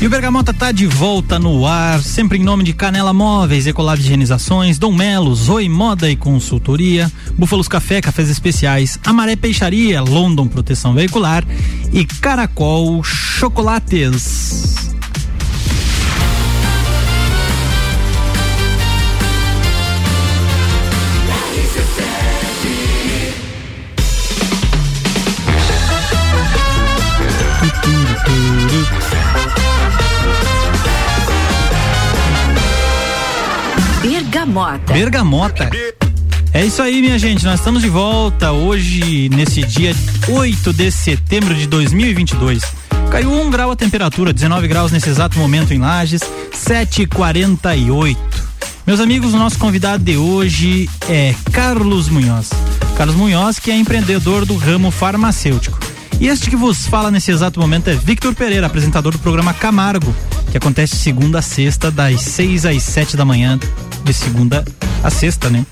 E 0.06 0.08
o 0.08 0.10
Bergamota 0.12 0.54
tá 0.54 0.72
de 0.72 0.86
volta 0.86 1.40
no 1.40 1.66
ar, 1.66 2.00
sempre 2.00 2.38
em 2.38 2.44
nome 2.44 2.64
de 2.64 2.74
Canela 2.74 3.12
Móveis, 3.12 3.66
Ecolab 3.66 4.00
Higienizações, 4.00 4.78
Dom 4.78 4.92
Melo, 4.92 5.34
Zoe 5.34 5.68
Moda 5.68 6.12
e 6.12 6.16
Consultoria, 6.16 7.12
Búfalos 7.36 7.68
Café, 7.68 8.02
Cafés 8.02 8.30
Especiais, 8.30 9.00
Amaré 9.04 9.36
Peixaria, 9.36 10.04
London 10.04 10.48
Proteção 10.48 10.94
Veicular 10.94 11.44
e 11.92 12.06
Caracol 12.06 13.04
Chocolates. 13.04 14.95
Bergamota. 34.46 34.94
Bergamota. 34.94 35.70
É 36.54 36.64
isso 36.64 36.80
aí, 36.82 37.02
minha 37.02 37.18
gente. 37.18 37.44
Nós 37.44 37.60
estamos 37.60 37.82
de 37.82 37.90
volta 37.90 38.52
hoje, 38.52 39.28
nesse 39.30 39.64
dia 39.64 39.94
8 40.30 40.72
de 40.72 40.92
setembro 40.92 41.56
de 41.56 41.66
2022. 41.66 42.64
Caiu 43.10 43.32
um 43.32 43.50
grau 43.50 43.72
a 43.72 43.76
temperatura, 43.76 44.32
19 44.32 44.68
graus 44.68 44.92
nesse 44.92 45.10
exato 45.10 45.40
momento 45.40 45.74
em 45.74 45.80
Lages, 45.80 46.22
7h48. 46.54 48.16
Meus 48.86 49.00
amigos, 49.00 49.34
o 49.34 49.38
nosso 49.38 49.58
convidado 49.58 50.04
de 50.04 50.16
hoje 50.16 50.88
é 51.10 51.34
Carlos 51.52 52.08
Munhoz. 52.08 52.52
Carlos 52.96 53.16
Munhoz, 53.16 53.58
que 53.58 53.72
é 53.72 53.76
empreendedor 53.76 54.46
do 54.46 54.56
ramo 54.56 54.92
farmacêutico. 54.92 55.80
E 56.20 56.28
este 56.28 56.52
que 56.52 56.56
vos 56.56 56.86
fala 56.86 57.10
nesse 57.10 57.32
exato 57.32 57.60
momento 57.60 57.90
é 57.90 57.96
Victor 57.96 58.36
Pereira, 58.36 58.68
apresentador 58.68 59.12
do 59.12 59.20
programa 59.20 59.54
Camargo, 59.54 60.16
que 60.56 60.58
acontece 60.58 60.96
segunda 60.96 61.40
a 61.40 61.42
sexta, 61.42 61.92
das 61.92 62.22
6 62.22 62.66
às 62.66 62.82
7 62.82 63.18
da 63.18 63.26
manhã, 63.26 63.60
de 64.06 64.14
segunda 64.14 64.64
a 65.04 65.10
sexta, 65.10 65.50
né? 65.50 65.66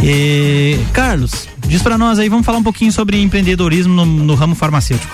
E, 0.00 0.78
Carlos, 0.92 1.48
diz 1.66 1.82
pra 1.82 1.98
nós 1.98 2.20
aí, 2.20 2.28
vamos 2.28 2.46
falar 2.46 2.58
um 2.58 2.62
pouquinho 2.62 2.92
sobre 2.92 3.20
empreendedorismo 3.20 3.92
no, 3.92 4.06
no 4.06 4.34
ramo 4.36 4.54
farmacêutico. 4.54 5.12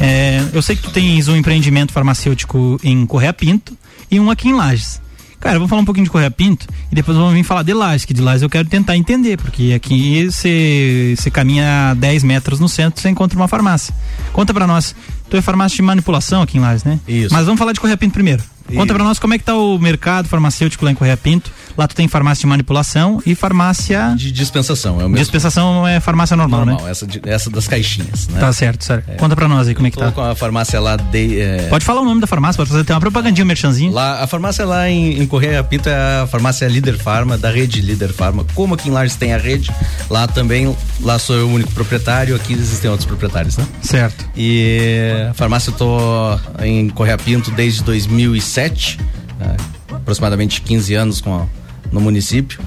É, 0.00 0.42
eu 0.50 0.62
sei 0.62 0.76
que 0.76 0.82
tu 0.82 0.90
tens 0.90 1.28
um 1.28 1.36
empreendimento 1.36 1.92
farmacêutico 1.92 2.80
em 2.82 3.04
Correia 3.04 3.34
Pinto 3.34 3.76
e 4.10 4.18
um 4.18 4.30
aqui 4.30 4.48
em 4.48 4.54
Lages. 4.54 5.02
Cara, 5.38 5.56
vamos 5.56 5.68
falar 5.68 5.82
um 5.82 5.84
pouquinho 5.84 6.04
de 6.04 6.10
Correia 6.10 6.30
Pinto 6.30 6.66
e 6.90 6.94
depois 6.94 7.18
vamos 7.18 7.34
vir 7.34 7.42
falar 7.42 7.64
de 7.64 7.74
Lages, 7.74 8.06
que 8.06 8.14
de 8.14 8.22
Lages 8.22 8.42
eu 8.42 8.48
quero 8.48 8.66
tentar 8.66 8.96
entender, 8.96 9.36
porque 9.36 9.74
aqui 9.74 10.24
você 10.24 11.16
caminha 11.30 11.94
10 11.98 12.22
metros 12.22 12.60
no 12.60 12.68
centro 12.68 13.02
você 13.02 13.10
encontra 13.10 13.36
uma 13.36 13.48
farmácia. 13.48 13.92
Conta 14.32 14.54
pra 14.54 14.66
nós, 14.66 14.94
tu 15.32 15.36
é 15.38 15.40
farmácia 15.40 15.76
de 15.76 15.82
manipulação 15.82 16.42
aqui 16.42 16.58
em 16.58 16.60
Lages, 16.60 16.84
né? 16.84 17.00
Isso. 17.08 17.32
Mas 17.32 17.46
vamos 17.46 17.58
falar 17.58 17.72
de 17.72 17.80
Correia 17.80 17.96
Pinto 17.96 18.12
primeiro. 18.12 18.42
Conta 18.74 18.94
pra 18.94 19.02
nós 19.04 19.18
como 19.18 19.34
é 19.34 19.38
que 19.38 19.44
tá 19.44 19.54
o 19.56 19.78
mercado 19.78 20.28
farmacêutico 20.28 20.84
lá 20.84 20.90
em 20.90 20.94
Correia 20.94 21.16
Pinto. 21.16 21.50
Lá 21.76 21.88
tu 21.88 21.94
tem 21.94 22.06
farmácia 22.06 22.42
de 22.42 22.46
manipulação 22.46 23.22
e 23.24 23.34
farmácia 23.34 24.14
De 24.16 24.30
dispensação, 24.30 24.94
é 25.00 25.04
o 25.04 25.08
mesmo. 25.08 25.16
dispensação 25.16 25.88
é 25.88 26.00
farmácia 26.00 26.36
normal, 26.36 26.66
normal, 26.66 26.84
né? 26.84 26.90
essa, 26.90 27.06
de- 27.06 27.20
essa 27.24 27.48
das 27.48 27.66
caixinhas, 27.66 28.28
né? 28.28 28.40
Tá 28.40 28.52
certo, 28.52 28.84
certo. 28.84 29.16
Conta 29.16 29.34
pra 29.34 29.48
nós 29.48 29.68
aí 29.68 29.74
como 29.74 29.86
é 29.86 29.90
que 29.90 29.96
Tô 29.96 30.04
tá. 30.04 30.12
com 30.12 30.20
a 30.20 30.34
farmácia 30.34 30.78
lá 30.78 30.96
de. 30.96 31.40
é, 31.40 31.68
Pode 31.70 31.84
falar 31.84 32.02
o 32.02 32.04
nome 32.04 32.20
da 32.20 32.26
farmácia, 32.26 32.58
pode 32.58 32.68
fazer 32.68 32.82
até 32.82 32.92
uma 32.92 33.00
propagandinha, 33.00 33.42
um 33.44 33.48
merchanzinho. 33.48 33.90
Lá, 33.90 34.22
a 34.22 34.26
farmácia 34.26 34.66
lá 34.66 34.88
em, 34.90 35.18
em 35.22 35.26
Correia 35.26 35.64
Pinto 35.64 35.88
é 35.88 36.20
a 36.22 36.26
farmácia 36.26 36.66
Líder 36.68 36.98
Farma, 36.98 37.38
da 37.38 37.50
rede 37.50 37.80
Líder 37.80 38.12
Farma. 38.12 38.44
Como 38.54 38.74
aqui 38.74 38.90
em 38.90 38.92
Lages 38.92 39.16
tem 39.16 39.32
a 39.32 39.38
rede, 39.38 39.70
lá 40.10 40.26
também, 40.28 40.76
lá 41.00 41.18
sou 41.18 41.36
eu 41.36 41.48
o 41.48 41.52
único 41.54 41.72
proprietário, 41.72 42.36
aqui 42.36 42.52
existem 42.52 42.90
outros 42.90 43.06
proprietários, 43.06 43.56
né? 43.56 43.66
Certo. 43.80 44.26
E 44.36 45.26
a 45.30 45.34
farmácia 45.34 45.70
eu 45.70 45.74
tô 45.74 46.38
em 46.62 46.90
Correia 46.90 47.16
Pinto 47.16 47.50
desde 47.50 47.82
2007, 48.52 48.98
né? 49.38 49.56
aproximadamente 49.92 50.60
15 50.62 50.94
anos 50.94 51.20
com 51.20 51.34
a- 51.34 51.46
no 51.90 52.00
município. 52.00 52.60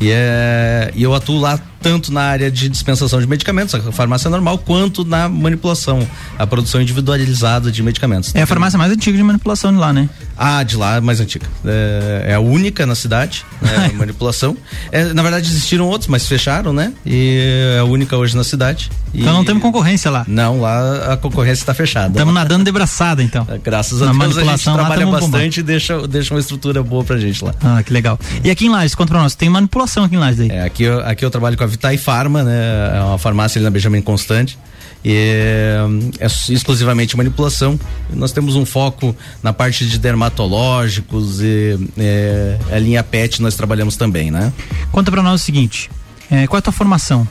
E, 0.00 0.10
é, 0.10 0.92
e 0.94 1.02
eu 1.02 1.14
atuo 1.14 1.38
lá 1.40 1.58
tanto 1.80 2.12
na 2.12 2.22
área 2.22 2.50
de 2.50 2.68
dispensação 2.68 3.20
de 3.20 3.26
medicamentos, 3.26 3.74
a 3.74 3.92
farmácia 3.92 4.28
normal, 4.28 4.58
quanto 4.58 5.04
na 5.04 5.28
manipulação, 5.28 6.06
a 6.38 6.46
produção 6.46 6.80
individualizada 6.80 7.70
de 7.70 7.82
medicamentos. 7.82 8.34
É 8.34 8.42
a 8.42 8.46
farmácia 8.46 8.76
mais 8.78 8.90
antiga 8.92 9.16
de 9.16 9.22
manipulação 9.22 9.72
de 9.72 9.78
lá, 9.78 9.92
né? 9.92 10.08
Ah, 10.36 10.62
de 10.62 10.76
lá, 10.76 11.00
mais 11.00 11.20
antiga. 11.20 11.46
É, 11.64 12.26
é 12.30 12.34
a 12.34 12.40
única 12.40 12.84
na 12.86 12.94
cidade, 12.94 13.44
né, 13.62 13.90
manipulação. 13.94 14.56
É, 14.90 15.04
na 15.12 15.22
verdade, 15.22 15.46
existiram 15.48 15.86
outros, 15.86 16.08
mas 16.08 16.26
fecharam, 16.26 16.72
né? 16.72 16.92
E 17.06 17.74
é 17.76 17.78
a 17.78 17.84
única 17.84 18.16
hoje 18.16 18.36
na 18.36 18.42
cidade. 18.44 18.90
E- 19.12 19.20
Então 19.20 19.32
não 19.32 19.44
temos 19.44 19.62
concorrência 19.62 20.10
lá. 20.10 20.24
Não, 20.26 20.60
lá 20.60 21.12
a 21.12 21.16
concorrência 21.16 21.62
está 21.62 21.72
fechada. 21.74 22.08
Estamos 22.10 22.34
nadando 22.34 22.64
de 22.64 22.72
braçada, 22.72 23.22
então. 23.22 23.46
Graças 23.62 24.02
a 24.02 24.06
Na 24.12 24.24
Deus 24.24 24.36
a 24.38 24.44
gente 24.44 24.64
trabalha 24.64 25.06
bastante 25.06 25.60
e 25.60 25.62
deixa, 25.62 26.06
deixa 26.08 26.34
uma 26.34 26.40
estrutura 26.40 26.82
boa 26.82 27.04
pra 27.04 27.16
gente 27.18 27.44
lá. 27.44 27.54
Ah, 27.62 27.82
que 27.82 27.92
legal. 27.92 28.18
E 28.42 28.50
aqui 28.50 28.66
em 28.66 28.70
Lages, 28.70 28.94
conta 28.94 29.12
pra 29.12 29.22
nós, 29.22 29.34
tem 29.34 29.48
manipulação 29.48 30.04
aqui 30.04 30.16
em 30.16 30.18
Lages 30.18 30.40
aí. 30.40 30.50
É, 30.50 30.62
aqui, 30.64 30.82
eu, 30.82 31.00
aqui 31.06 31.24
eu 31.24 31.30
trabalho 31.30 31.56
com 31.56 31.64
a 31.64 31.66
Vitae 31.66 31.96
Pharma, 31.96 32.42
né? 32.42 32.92
É 32.96 33.00
uma 33.00 33.18
farmácia 33.18 33.58
ali 33.58 33.64
na 33.64 33.70
Benjamin 33.70 34.02
Constante. 34.02 34.58
É, 35.04 35.76
é 36.18 36.26
exclusivamente 36.26 37.16
manipulação. 37.16 37.78
Nós 38.10 38.32
temos 38.32 38.56
um 38.56 38.64
foco 38.64 39.14
na 39.42 39.52
parte 39.52 39.86
de 39.86 39.98
dermatológicos 39.98 41.40
e 41.42 41.78
é, 41.98 42.58
a 42.72 42.78
linha 42.78 43.02
PET 43.02 43.42
nós 43.42 43.54
trabalhamos 43.54 43.96
também, 43.96 44.30
né? 44.30 44.52
Conta 44.90 45.10
pra 45.10 45.22
nós 45.22 45.42
o 45.42 45.44
seguinte, 45.44 45.90
é, 46.30 46.46
qual 46.46 46.58
é 46.58 46.60
a 46.60 46.62
tua 46.62 46.72
formação? 46.72 47.28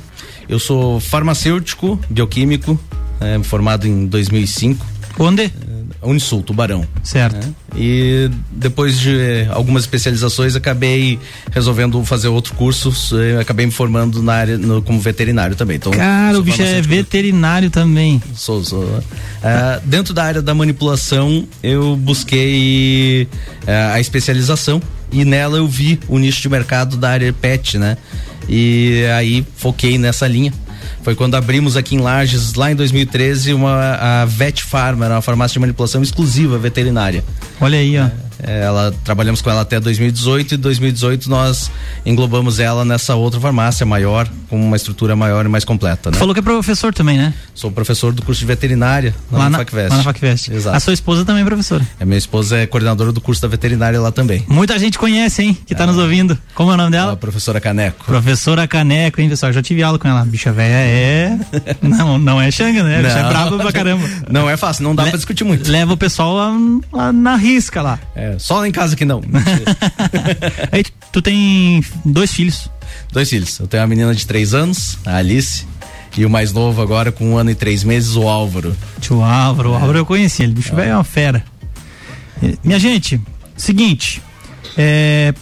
Eu 0.47 0.59
sou 0.59 0.99
farmacêutico, 0.99 1.99
bioquímico, 2.09 2.79
é, 3.19 3.41
formado 3.43 3.87
em 3.87 4.05
2005. 4.05 4.85
Onde? 5.17 5.51
Unisul, 6.03 6.41
Tubarão. 6.43 6.85
Certo. 7.03 7.35
né? 7.35 7.53
E 7.75 8.29
depois 8.51 8.99
de 8.99 9.15
eh, 9.19 9.47
algumas 9.49 9.83
especializações, 9.83 10.55
acabei 10.55 11.17
resolvendo 11.51 12.03
fazer 12.05 12.27
outro 12.27 12.53
curso. 12.53 12.93
eh, 13.19 13.39
Acabei 13.41 13.65
me 13.65 13.71
formando 13.71 14.21
na 14.21 14.33
área 14.33 14.57
no- 14.57 14.81
como 14.81 14.99
veterinário 14.99 15.55
também. 15.55 15.77
Então, 15.77 15.91
Cara, 15.91 16.37
o 16.37 16.43
bicho 16.43 16.61
é 16.61 16.81
veterinário 16.81 17.69
também. 17.69 18.21
Sou, 18.35 18.63
sou. 18.63 19.03
Ah, 19.43 19.79
dentro 19.83 20.13
da 20.13 20.23
área 20.23 20.41
da 20.41 20.53
manipulação, 20.53 21.47
eu 21.63 21.95
busquei 21.95 23.27
ah, 23.67 23.93
a 23.93 23.99
especialização 23.99 24.81
e 25.11 25.23
nela 25.25 25.57
eu 25.57 25.67
vi 25.67 25.99
o 26.07 26.17
nicho 26.19 26.41
de 26.41 26.49
mercado 26.49 26.97
da 26.97 27.09
área 27.09 27.31
pet, 27.33 27.77
né? 27.77 27.97
E 28.49 29.03
aí 29.17 29.45
foquei 29.55 29.97
nessa 29.97 30.27
linha. 30.27 30.51
Foi 31.01 31.15
quando 31.15 31.35
abrimos 31.35 31.75
aqui 31.75 31.95
em 31.95 31.99
Lages, 31.99 32.53
lá 32.53 32.71
em 32.71 32.75
2013, 32.75 33.53
uma, 33.53 33.95
a 33.95 34.25
Vet 34.25 34.63
Pharma, 34.63 35.05
era 35.05 35.15
uma 35.15 35.21
farmácia 35.21 35.53
de 35.53 35.59
manipulação 35.59 36.01
exclusiva 36.01 36.57
veterinária. 36.57 37.23
Olha 37.59 37.77
aí, 37.77 37.97
ó. 37.97 38.03
É, 38.03 38.11
ela 38.45 38.93
trabalhamos 39.03 39.41
com 39.41 39.49
ela 39.49 39.61
até 39.61 39.79
2018 39.79 40.53
e 40.55 40.57
2018 40.57 41.29
nós 41.29 41.71
englobamos 42.05 42.59
ela 42.59 42.83
nessa 42.85 43.15
outra 43.15 43.39
farmácia 43.39 43.85
maior, 43.85 44.27
com 44.49 44.59
uma 44.59 44.75
estrutura 44.75 45.15
maior 45.15 45.45
e 45.45 45.49
mais 45.49 45.63
completa, 45.65 46.11
né? 46.11 46.17
Falou 46.17 46.33
que 46.33 46.39
é 46.39 46.43
professor 46.43 46.93
também, 46.93 47.17
né? 47.17 47.33
Sou 47.53 47.71
professor 47.71 48.11
do 48.13 48.21
curso 48.21 48.39
de 48.41 48.45
veterinária 48.45 49.15
lá, 49.31 49.49
na 49.49 49.57
Facvest. 49.59 49.89
lá 49.91 49.97
na 49.97 50.03
Facvest. 50.03 50.51
Exato. 50.51 50.75
A 50.77 50.79
sua 50.79 50.93
esposa 50.93 51.23
também 51.25 51.41
é 51.43 51.45
professora. 51.45 51.85
A 51.99 52.05
minha 52.05 52.17
esposa 52.17 52.57
é 52.57 52.65
coordenadora 52.67 53.11
do 53.11 53.21
curso 53.21 53.41
da 53.41 53.47
veterinária 53.47 53.99
lá 53.99 54.11
também. 54.11 54.43
Muita 54.47 54.77
gente 54.77 54.97
conhece, 54.99 55.41
hein? 55.43 55.57
Que 55.65 55.73
tá 55.75 55.85
nos 55.87 55.97
ouvindo. 55.97 56.37
Como 56.55 56.71
é 56.71 56.73
o 56.73 56.77
nome 56.77 56.91
dela? 56.91 57.13
A 57.13 57.17
professora 57.17 57.59
Caneco. 57.61 58.05
Professora 58.05 58.67
Caneco, 58.67 59.21
hein, 59.21 59.29
pessoal? 59.29 59.51
Já 59.53 59.61
tive 59.61 59.81
aula 59.83 59.97
com 59.99 60.07
ela. 60.07 60.23
Bicha 60.25 60.51
velha 60.51 60.73
é. 60.73 61.37
Não, 61.81 62.17
não 62.17 62.41
é 62.41 62.49
xanga, 62.51 62.83
né? 62.83 63.01
Bicha 63.01 63.19
é 63.19 63.23
brava 63.29 63.57
pra 63.57 63.71
caramba. 63.71 64.07
Não 64.29 64.49
é 64.49 64.55
fácil, 64.57 64.83
não 64.83 64.95
dá 64.95 65.03
Le- 65.03 65.09
pra 65.09 65.17
discutir 65.17 65.43
muito. 65.43 65.69
Leva 65.69 65.93
o 65.93 65.97
pessoal 65.97 66.33
lá, 66.33 66.51
lá 66.91 67.11
na 67.13 67.35
risca 67.35 67.81
lá. 67.81 67.99
É, 68.15 68.32
só 68.39 68.59
lá 68.59 68.67
em 68.67 68.71
casa 68.71 68.95
que 68.95 69.05
não. 69.05 69.21
Aí 70.71 70.83
tu, 71.11 71.21
tem 71.21 71.83
dois 72.05 72.31
filhos. 72.31 72.69
Dois 73.11 73.29
filhos. 73.29 73.59
Eu 73.59 73.67
tenho 73.67 73.81
uma 73.81 73.87
menina 73.87 74.13
de 74.13 74.25
três 74.25 74.53
anos, 74.53 74.97
a 75.05 75.17
Alice, 75.17 75.65
e 76.17 76.25
o 76.25 76.29
mais 76.29 76.53
novo 76.53 76.81
agora, 76.81 77.11
com 77.11 77.31
um 77.31 77.37
ano 77.37 77.51
e 77.51 77.55
três 77.55 77.83
meses, 77.83 78.15
o 78.15 78.27
Álvaro. 78.27 78.75
Tio 78.99 79.21
Álvaro, 79.21 79.71
o 79.71 79.73
Álvaro 79.73 79.97
eu 79.97 80.05
conheci, 80.05 80.43
ele 80.43 80.53
bicho 80.53 80.75
velho 80.75 80.91
é 80.91 80.95
uma 80.95 81.03
fera. 81.03 81.43
Minha 82.63 82.79
gente, 82.79 83.21
seguinte, 83.55 84.21
é, 84.77 85.33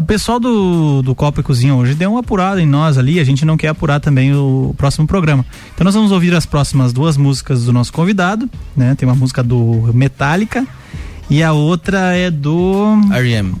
o 0.00 0.02
pessoal 0.02 0.40
do, 0.40 1.02
do 1.02 1.14
Copa 1.14 1.40
e 1.40 1.42
Cozinha 1.42 1.74
hoje 1.74 1.94
deu 1.94 2.12
uma 2.12 2.20
apurada 2.20 2.60
em 2.60 2.66
nós 2.66 2.96
ali, 2.96 3.20
a 3.20 3.24
gente 3.24 3.44
não 3.44 3.56
quer 3.56 3.68
apurar 3.68 4.00
também 4.00 4.34
o, 4.34 4.74
próximo 4.76 5.06
programa. 5.06 5.44
Então 5.74 5.84
nós 5.84 5.94
vamos 5.94 6.10
ouvir 6.10 6.34
as 6.34 6.46
próximas 6.46 6.92
duas 6.92 7.18
músicas 7.18 7.64
do 7.64 7.72
nosso 7.72 7.92
convidado, 7.92 8.48
né? 8.74 8.94
Tem 8.94 9.06
uma 9.06 9.14
música 9.14 9.42
do 9.42 9.90
Metallica 9.92 10.66
e 11.30 11.42
a 11.42 11.52
outra 11.52 12.16
é 12.16 12.30
do... 12.30 13.00
R.E.M. 13.12 13.54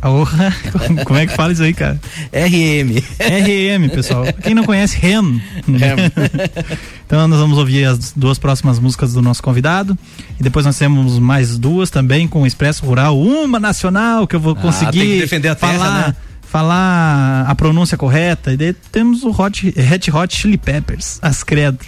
Porra, 0.00 0.54
como 1.04 1.18
é 1.18 1.26
que 1.26 1.34
fala 1.34 1.52
isso 1.52 1.62
aí, 1.62 1.74
cara? 1.74 2.00
RM. 2.32 2.96
RM, 3.20 3.88
pessoal. 3.90 4.24
Quem 4.42 4.54
não 4.54 4.64
conhece, 4.64 4.96
REM. 4.98 5.42
então 7.04 7.28
nós 7.28 7.38
vamos 7.38 7.58
ouvir 7.58 7.84
as 7.84 8.12
duas 8.12 8.38
próximas 8.38 8.78
músicas 8.78 9.12
do 9.12 9.20
nosso 9.20 9.42
convidado. 9.42 9.96
E 10.38 10.42
depois 10.42 10.64
nós 10.64 10.78
temos 10.78 11.18
mais 11.18 11.58
duas 11.58 11.90
também 11.90 12.26
com 12.26 12.42
o 12.42 12.46
Expresso 12.46 12.84
Rural. 12.86 13.20
Uma 13.20 13.60
nacional 13.60 14.26
que 14.26 14.34
eu 14.34 14.40
vou 14.40 14.52
Ah, 14.58 14.62
conseguir 14.62 15.00
tem 15.00 15.08
que 15.10 15.20
defender 15.20 15.48
a 15.48 15.54
terra, 15.54 15.78
falar. 15.78 16.08
né? 16.08 16.16
falar 16.50 17.44
a 17.46 17.54
pronúncia 17.54 17.96
correta. 17.98 18.52
E 18.52 18.56
daí 18.56 18.72
temos 18.72 19.22
o 19.22 19.30
Hot, 19.30 19.70
Red 19.76 20.10
Hot 20.12 20.34
Chili 20.34 20.56
Peppers, 20.56 21.18
as 21.20 21.44
credo. 21.44 21.78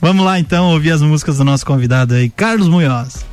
Vamos 0.00 0.24
lá 0.24 0.38
então 0.38 0.66
ouvir 0.70 0.90
as 0.92 1.00
músicas 1.00 1.38
do 1.38 1.44
nosso 1.44 1.64
convidado 1.64 2.14
aí, 2.14 2.28
Carlos 2.28 2.68
Munhoz. 2.68 3.24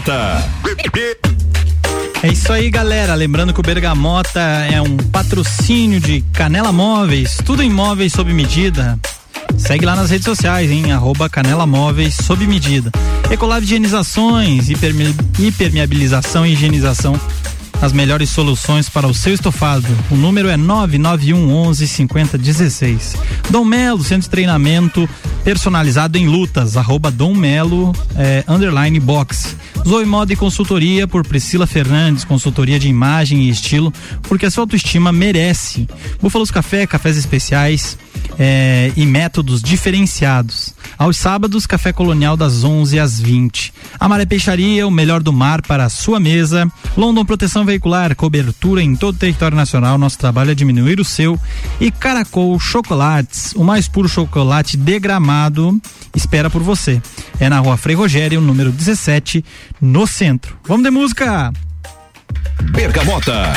Bergamota. 0.00 0.44
É 2.22 2.28
isso 2.28 2.52
aí, 2.52 2.70
galera. 2.70 3.14
Lembrando 3.14 3.54
que 3.54 3.60
o 3.60 3.62
Bergamota 3.62 4.40
é 4.40 4.80
um 4.82 4.96
patrocínio 4.96 5.98
de 6.00 6.20
Canela 6.32 6.70
Móveis, 6.72 7.38
tudo 7.44 7.62
em 7.62 7.70
móveis 7.70 8.12
sob 8.12 8.32
medida. 8.32 8.98
Segue 9.56 9.86
lá 9.86 9.96
nas 9.96 10.10
redes 10.10 10.26
sociais, 10.26 10.70
hein? 10.70 10.92
Arroba 10.92 11.30
Canela 11.30 11.66
Móveis 11.66 12.14
sob 12.14 12.46
medida. 12.46 12.90
Ecolab 13.30 13.64
Higienizações, 13.64 14.68
hiperme- 14.68 15.14
hipermeabilização 15.38 16.44
e 16.44 16.52
higienização. 16.52 17.18
As 17.80 17.92
melhores 17.92 18.30
soluções 18.30 18.88
para 18.88 19.06
o 19.06 19.12
seu 19.12 19.34
estofado. 19.34 19.86
O 20.10 20.16
número 20.16 20.48
é 20.48 20.56
991 20.56 21.52
11 21.52 21.86
5016. 21.86 23.14
Dom 23.50 23.64
Melo, 23.66 24.02
centro 24.02 24.22
de 24.22 24.30
treinamento 24.30 25.06
personalizado 25.44 26.16
em 26.16 26.26
lutas. 26.26 26.78
Arroba 26.78 27.10
Dom 27.10 27.34
Melo, 27.34 27.92
eh, 28.16 28.42
underline 28.48 28.98
box. 28.98 29.54
Zoe 29.86 30.04
Moda 30.04 30.32
e 30.32 30.36
Consultoria 30.36 31.06
por 31.06 31.24
Priscila 31.24 31.64
Fernandes, 31.64 32.24
consultoria 32.24 32.76
de 32.76 32.88
imagem 32.88 33.44
e 33.44 33.50
estilo, 33.50 33.92
porque 34.22 34.44
a 34.44 34.50
sua 34.50 34.64
autoestima 34.64 35.12
merece. 35.12 35.88
Búfalos 36.20 36.50
Café, 36.50 36.88
cafés 36.88 37.16
especiais 37.16 37.96
eh, 38.36 38.92
e 38.96 39.06
métodos 39.06 39.62
diferenciados. 39.62 40.74
Aos 40.98 41.16
sábados, 41.16 41.66
café 41.66 41.92
colonial 41.92 42.36
das 42.36 42.64
11 42.64 42.98
às 42.98 43.20
20. 43.20 43.72
Amaré 44.00 44.24
Peixaria, 44.24 44.86
o 44.86 44.90
melhor 44.90 45.22
do 45.22 45.32
mar 45.32 45.62
para 45.62 45.84
a 45.84 45.88
sua 45.88 46.18
mesa. 46.18 46.70
London 46.96 47.24
Proteção 47.24 47.64
Veicular, 47.64 48.16
cobertura 48.16 48.82
em 48.82 48.96
todo 48.96 49.14
o 49.14 49.18
território 49.18 49.56
nacional. 49.56 49.98
Nosso 49.98 50.18
trabalho 50.18 50.50
é 50.50 50.54
diminuir 50.54 50.98
o 50.98 51.04
seu. 51.04 51.38
E 51.80 51.90
Caracol 51.90 52.58
Chocolates, 52.58 53.52
o 53.54 53.62
mais 53.62 53.88
puro 53.88 54.08
chocolate 54.08 54.76
degramado, 54.76 55.78
espera 56.14 56.48
por 56.48 56.62
você. 56.62 57.00
É 57.38 57.48
na 57.48 57.58
rua 57.58 57.76
Frei 57.76 57.94
Rogério, 57.94 58.40
número 58.40 58.72
17, 58.72 59.44
no 59.80 60.06
centro. 60.06 60.58
Vamos 60.66 60.84
de 60.84 60.90
música! 60.90 61.52
Bergamota. 62.72 63.52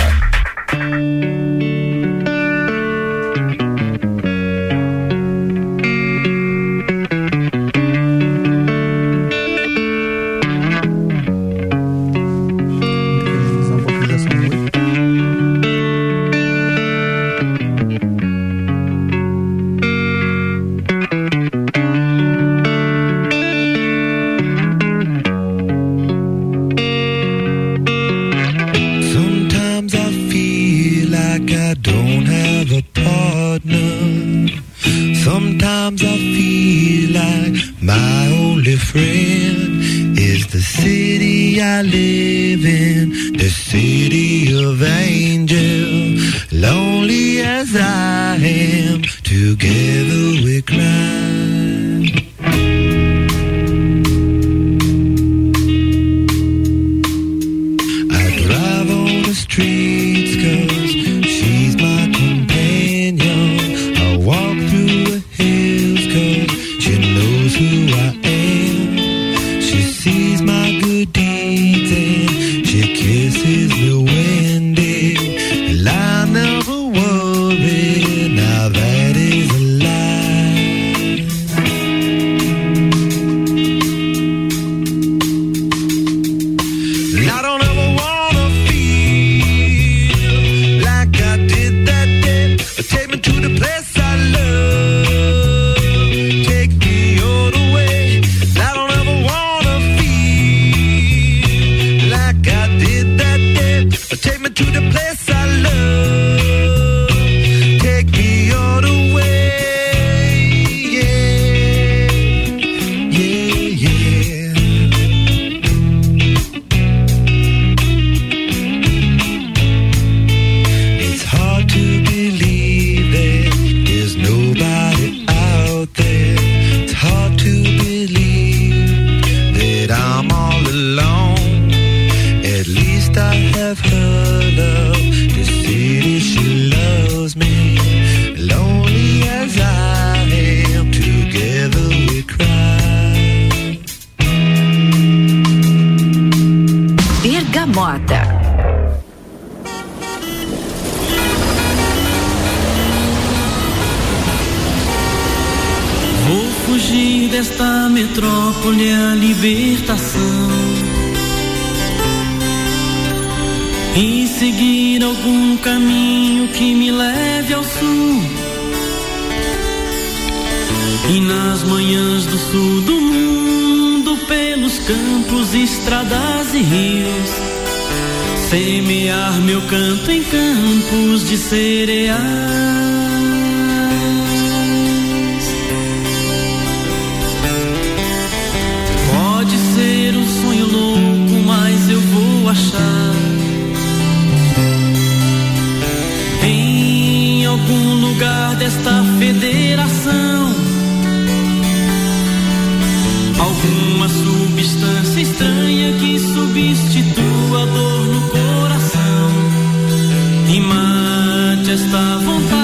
Esta 211.71 212.17
vontade 212.25 212.58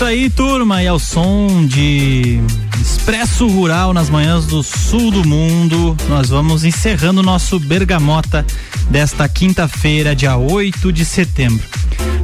isso 0.00 0.04
aí, 0.06 0.30
turma, 0.30 0.82
e 0.82 0.88
ao 0.88 0.98
som 0.98 1.66
de 1.66 2.40
Expresso 2.80 3.46
Rural 3.46 3.92
nas 3.92 4.08
manhãs 4.08 4.46
do 4.46 4.62
sul 4.62 5.10
do 5.10 5.28
mundo, 5.28 5.94
nós 6.08 6.30
vamos 6.30 6.64
encerrando 6.64 7.22
nosso 7.22 7.60
Bergamota 7.60 8.46
desta 8.88 9.28
quinta-feira, 9.28 10.16
dia 10.16 10.38
8 10.38 10.90
de 10.90 11.04
setembro. 11.04 11.62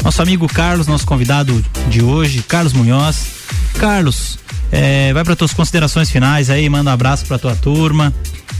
Nosso 0.02 0.22
amigo 0.22 0.48
Carlos, 0.48 0.86
nosso 0.86 1.04
convidado 1.04 1.62
de 1.90 2.02
hoje, 2.02 2.42
Carlos 2.42 2.72
Munhoz. 2.72 3.26
Carlos, 3.74 4.38
é, 4.72 5.12
vai 5.12 5.22
para 5.22 5.36
tuas 5.36 5.52
considerações 5.52 6.10
finais 6.10 6.48
aí, 6.48 6.66
manda 6.70 6.88
um 6.88 6.94
abraço 6.94 7.26
para 7.26 7.38
tua 7.38 7.54
turma 7.54 8.10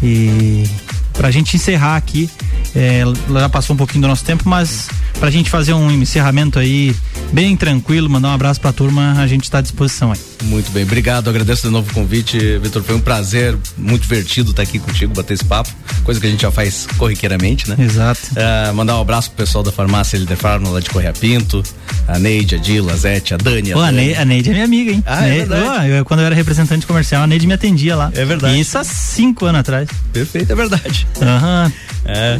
e 0.03 0.69
pra 1.15 1.31
gente 1.31 1.57
encerrar 1.57 1.97
aqui, 1.97 2.29
é, 2.75 3.03
já 3.33 3.49
passou 3.49 3.73
um 3.73 3.79
pouquinho 3.79 4.03
do 4.03 4.09
nosso 4.09 4.25
tempo, 4.25 4.47
mas 4.47 4.89
pra 5.19 5.31
gente 5.31 5.49
fazer 5.49 5.73
um 5.73 5.91
encerramento 5.91 6.59
aí 6.59 6.95
bem 7.33 7.57
tranquilo, 7.57 8.09
mandar 8.09 8.29
um 8.29 8.33
abraço 8.33 8.61
pra 8.61 8.73
turma, 8.73 9.15
a 9.19 9.27
gente 9.27 9.45
está 9.45 9.59
à 9.59 9.61
disposição 9.61 10.13
aí. 10.13 10.19
Muito 10.45 10.71
bem, 10.71 10.85
obrigado, 10.85 11.29
agradeço 11.29 11.67
de 11.67 11.73
novo 11.73 11.91
o 11.91 11.95
convite, 11.95 12.39
Vitor, 12.59 12.83
foi 12.83 12.95
um 12.95 13.01
prazer, 13.01 13.57
muito 13.77 14.03
divertido 14.03 14.51
estar 14.51 14.63
aqui 14.63 14.79
contigo, 14.79 15.13
bater 15.15 15.35
esse 15.35 15.45
papo, 15.45 15.71
coisa 16.05 16.21
que 16.21 16.27
a 16.27 16.31
gente 16.31 16.43
já 16.43 16.51
faz 16.51 16.87
corriqueiramente, 16.97 17.69
né? 17.69 17.77
Exato. 17.79 18.21
É, 18.37 18.73
mandar 18.73 18.97
um 18.97 19.01
abraço 19.01 19.31
pro 19.31 19.45
pessoal 19.45 19.63
da 19.65 19.73
farmácia 19.73 20.17
Líder 20.17 20.37
Farma 20.37 20.69
lá 20.71 20.81
de 20.81 20.89
Correia 20.89 21.13
Pinto, 21.13 21.63
a 22.09 22.19
Neide, 22.19 22.55
a 22.55 22.59
Dila, 22.59 22.93
a 22.93 22.97
Zete, 22.97 23.35
a 23.35 23.37
Dani, 23.37 23.73
Pô, 23.73 23.81
a. 23.81 23.91
Neide, 23.93 24.15
a 24.15 24.25
Neide 24.25 24.51
é 24.51 24.53
minha 24.53 24.65
amiga, 24.65 24.93
hein? 24.93 25.03
Ah, 25.07 25.27
é 25.27 25.31
Neide- 25.31 25.49
verdade. 25.49 25.65
Pô, 25.65 25.83
eu- 25.83 26.05
quando 26.05 26.21
eu 26.21 26.27
era 26.27 26.35
representante 26.35 26.87
comercial, 26.87 27.23
a 27.23 27.27
Neide 27.27 27.47
me 27.47 27.53
atendia 27.55 27.97
lá. 27.97 28.11
É 28.15 28.25
verdade. 28.25 28.59
Isso 28.59 28.79
há 28.79 28.85
cinco 28.85 29.45
anos 29.47 29.61
atrás. 29.61 29.89
Perfeito, 30.13 30.53
é 30.53 30.55
verdade. 30.55 31.07
Aham. 31.21 31.73
É. 32.05 32.39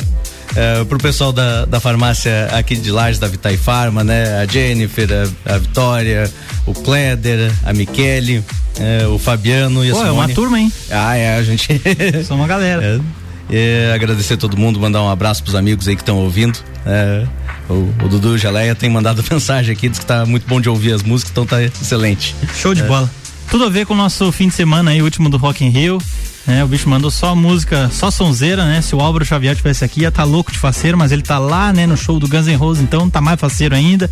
É, 0.55 0.85
pro 0.85 0.99
pessoal 0.99 1.33
da, 1.33 1.65
da 1.67 1.81
farmácia 1.81 2.49
aqui 2.53 2.77
de 2.77 2.91
Lages, 2.91 3.19
da 3.19 3.29
Vitai 3.29 3.57
Farma, 3.57 4.03
né? 4.05 4.41
A 4.41 4.47
Jennifer, 4.47 5.09
a, 5.45 5.55
a 5.55 5.59
Vitória, 5.59 6.31
o 6.65 6.73
Kleder, 6.73 7.53
a 7.65 7.73
Michele, 7.73 8.43
é, 8.79 9.07
o 9.07 9.19
Fabiano 9.19 9.85
e 9.85 9.91
a 9.91 9.95
Pô, 9.95 10.01
é 10.01 10.05
Simone. 10.05 10.19
uma 10.19 10.29
turma, 10.35 10.61
hein? 10.61 10.73
Ah, 10.91 11.17
é, 11.17 11.37
a 11.37 11.43
gente. 11.43 11.69
São 12.25 12.37
uma 12.37 12.47
galera. 12.47 13.01
É, 13.51 13.93
agradecer 13.95 14.35
a 14.35 14.37
todo 14.37 14.57
mundo, 14.57 14.81
mandar 14.81 15.03
um 15.03 15.11
abraço 15.11 15.43
pros 15.43 15.55
amigos 15.55 15.87
aí 15.89 15.95
que 15.95 16.03
estão 16.03 16.17
ouvindo. 16.19 16.59
É, 16.87 17.25
o, 17.69 17.93
o 18.05 18.09
Dudu 18.09 18.37
Geleia 18.39 18.75
tem 18.75 18.89
mandado 18.89 19.23
mensagem 19.31 19.73
aqui, 19.73 19.89
diz 19.89 19.99
que 19.99 20.07
tá 20.07 20.25
muito 20.25 20.47
bom 20.49 20.61
de 20.61 20.69
ouvir 20.69 20.93
as 20.93 21.03
músicas, 21.03 21.33
então 21.33 21.45
tá 21.47 21.63
excelente. 21.63 22.35
Show 22.57 22.75
de 22.75 22.83
É. 22.83 22.87
bola. 22.87 23.11
Tudo 23.51 23.65
a 23.65 23.69
ver 23.69 23.87
com 23.87 23.95
o 23.95 23.97
nosso 23.97 24.33
fim 24.33 24.49
de 24.49 24.55
semana 24.55 24.91
aí, 24.91 25.01
o 25.01 25.05
último 25.05 25.29
do 25.29 25.37
Rock 25.37 25.65
in 25.65 25.69
Rio. 25.69 25.99
Né? 26.47 26.63
o 26.65 26.69
bicho 26.69 26.89
mandou 26.89 27.11
só 27.11 27.35
música, 27.35 27.91
só 27.91 28.11
sonzeira, 28.11 28.65
né? 28.65 28.81
Se 28.81 28.95
o 28.95 29.01
Álvaro 29.01 29.25
Xavier 29.25 29.57
tivesse 29.57 29.85
aqui, 29.85 30.03
ia 30.03 30.11
tá 30.11 30.25
louco 30.25 30.53
de 30.53 30.59
faceiro, 30.59 30.97
mas 30.97 31.13
ele 31.13 31.23
tá 31.23 31.39
lá, 31.39 31.73
né, 31.73 31.87
no 31.87 31.97
show 31.97 32.19
do 32.19 32.29
Guns 32.29 32.47
N' 32.47 32.57
Roses, 32.57 32.83
então 32.83 33.11
tá 33.11 33.21
mais 33.21 33.41
faceiro 33.41 33.75
ainda. 33.75 34.11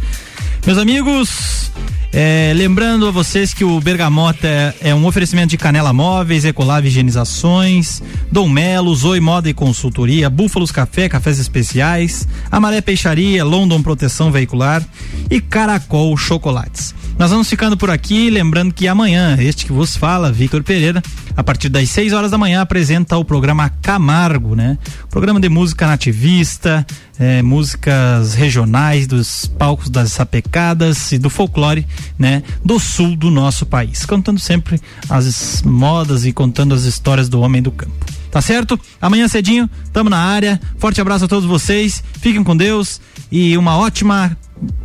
Meus 0.67 0.79
amigos, 0.79 1.71
é, 2.17 2.53
lembrando 2.55 3.09
a 3.09 3.11
vocês 3.11 3.53
que 3.53 3.65
o 3.65 3.81
Bergamota 3.81 4.47
é, 4.47 4.75
é 4.81 4.95
um 4.95 5.05
oferecimento 5.05 5.51
de 5.51 5.59
Canela 5.59 5.93
Móveis, 5.93 6.45
Ecolave 6.45 6.89
Higienizações, 6.89 8.01
Dom 8.31 8.49
Melo, 8.49 8.95
Zoe 8.95 9.21
Moda 9.21 9.51
e 9.51 9.53
Consultoria, 9.53 10.31
Búfalos 10.31 10.71
Café, 10.71 11.09
Cafés 11.09 11.39
Especiais, 11.39 12.27
Amaré 12.51 12.81
Peixaria, 12.81 13.45
London 13.45 13.83
Proteção 13.83 14.31
Veicular 14.31 14.83
e 15.29 15.41
Caracol 15.41 16.17
Chocolates. 16.17 16.95
Nós 17.17 17.31
vamos 17.31 17.49
ficando 17.49 17.77
por 17.77 17.91
aqui, 17.91 18.29
lembrando 18.29 18.75
que 18.75 18.89
amanhã, 18.89 19.37
este 19.39 19.67
que 19.67 19.73
vos 19.73 19.97
fala, 19.97 20.33
Victor 20.33 20.65
Pereira, 20.65 21.01
a 21.37 21.45
partir 21.45 21.69
das 21.69 21.89
6 21.91 22.13
horas 22.13 22.31
da 22.31 22.37
manhã, 22.37 22.61
apresenta 22.61 23.17
o 23.17 23.25
programa 23.25 23.71
Camargo, 23.81 24.57
né? 24.57 24.77
Programa 25.11 25.39
de 25.39 25.49
música 25.49 25.87
nativista, 25.87 26.85
eh, 27.19 27.41
músicas 27.41 28.35
regionais 28.35 29.07
dos 29.07 29.47
palcos 29.47 29.89
das 29.89 30.11
sapecadas 30.11 31.13
e 31.13 31.19
do 31.19 31.31
folclore, 31.31 31.87
né? 32.19 32.43
Do 32.65 32.81
sul 32.81 33.17
do 33.17 33.31
nosso 33.31 33.65
país. 33.65 34.05
Contando 34.05 34.41
sempre 34.41 34.81
as 35.09 35.63
modas 35.63 36.27
e 36.27 36.33
contando 36.33 36.75
as 36.75 36.83
histórias 36.83 37.29
do 37.29 37.41
homem 37.41 37.63
do 37.63 37.71
campo. 37.71 38.05
Tá 38.35 38.43
certo? 38.43 38.79
Amanhã 39.01 39.29
cedinho, 39.29 39.71
tamo 39.93 40.11
na 40.11 40.19
área. 40.19 40.61
Forte 40.79 41.01
abraço 41.01 41.27
a 41.27 41.29
todos 41.29 41.49
vocês. 41.49 42.03
Fiquem 42.21 42.43
com 42.43 42.57
Deus 42.57 43.01
e 43.31 43.57
uma 43.57 43.77
ótima 43.77 44.37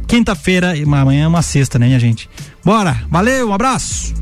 quinta-feira, 0.08 0.74
amanhã 0.84 1.26
é 1.26 1.28
uma 1.28 1.42
sexta, 1.42 1.78
né, 1.78 1.88
minha 1.88 2.00
gente? 2.00 2.30
Bora, 2.64 3.02
valeu, 3.10 3.50
um 3.50 3.54
abraço! 3.54 4.14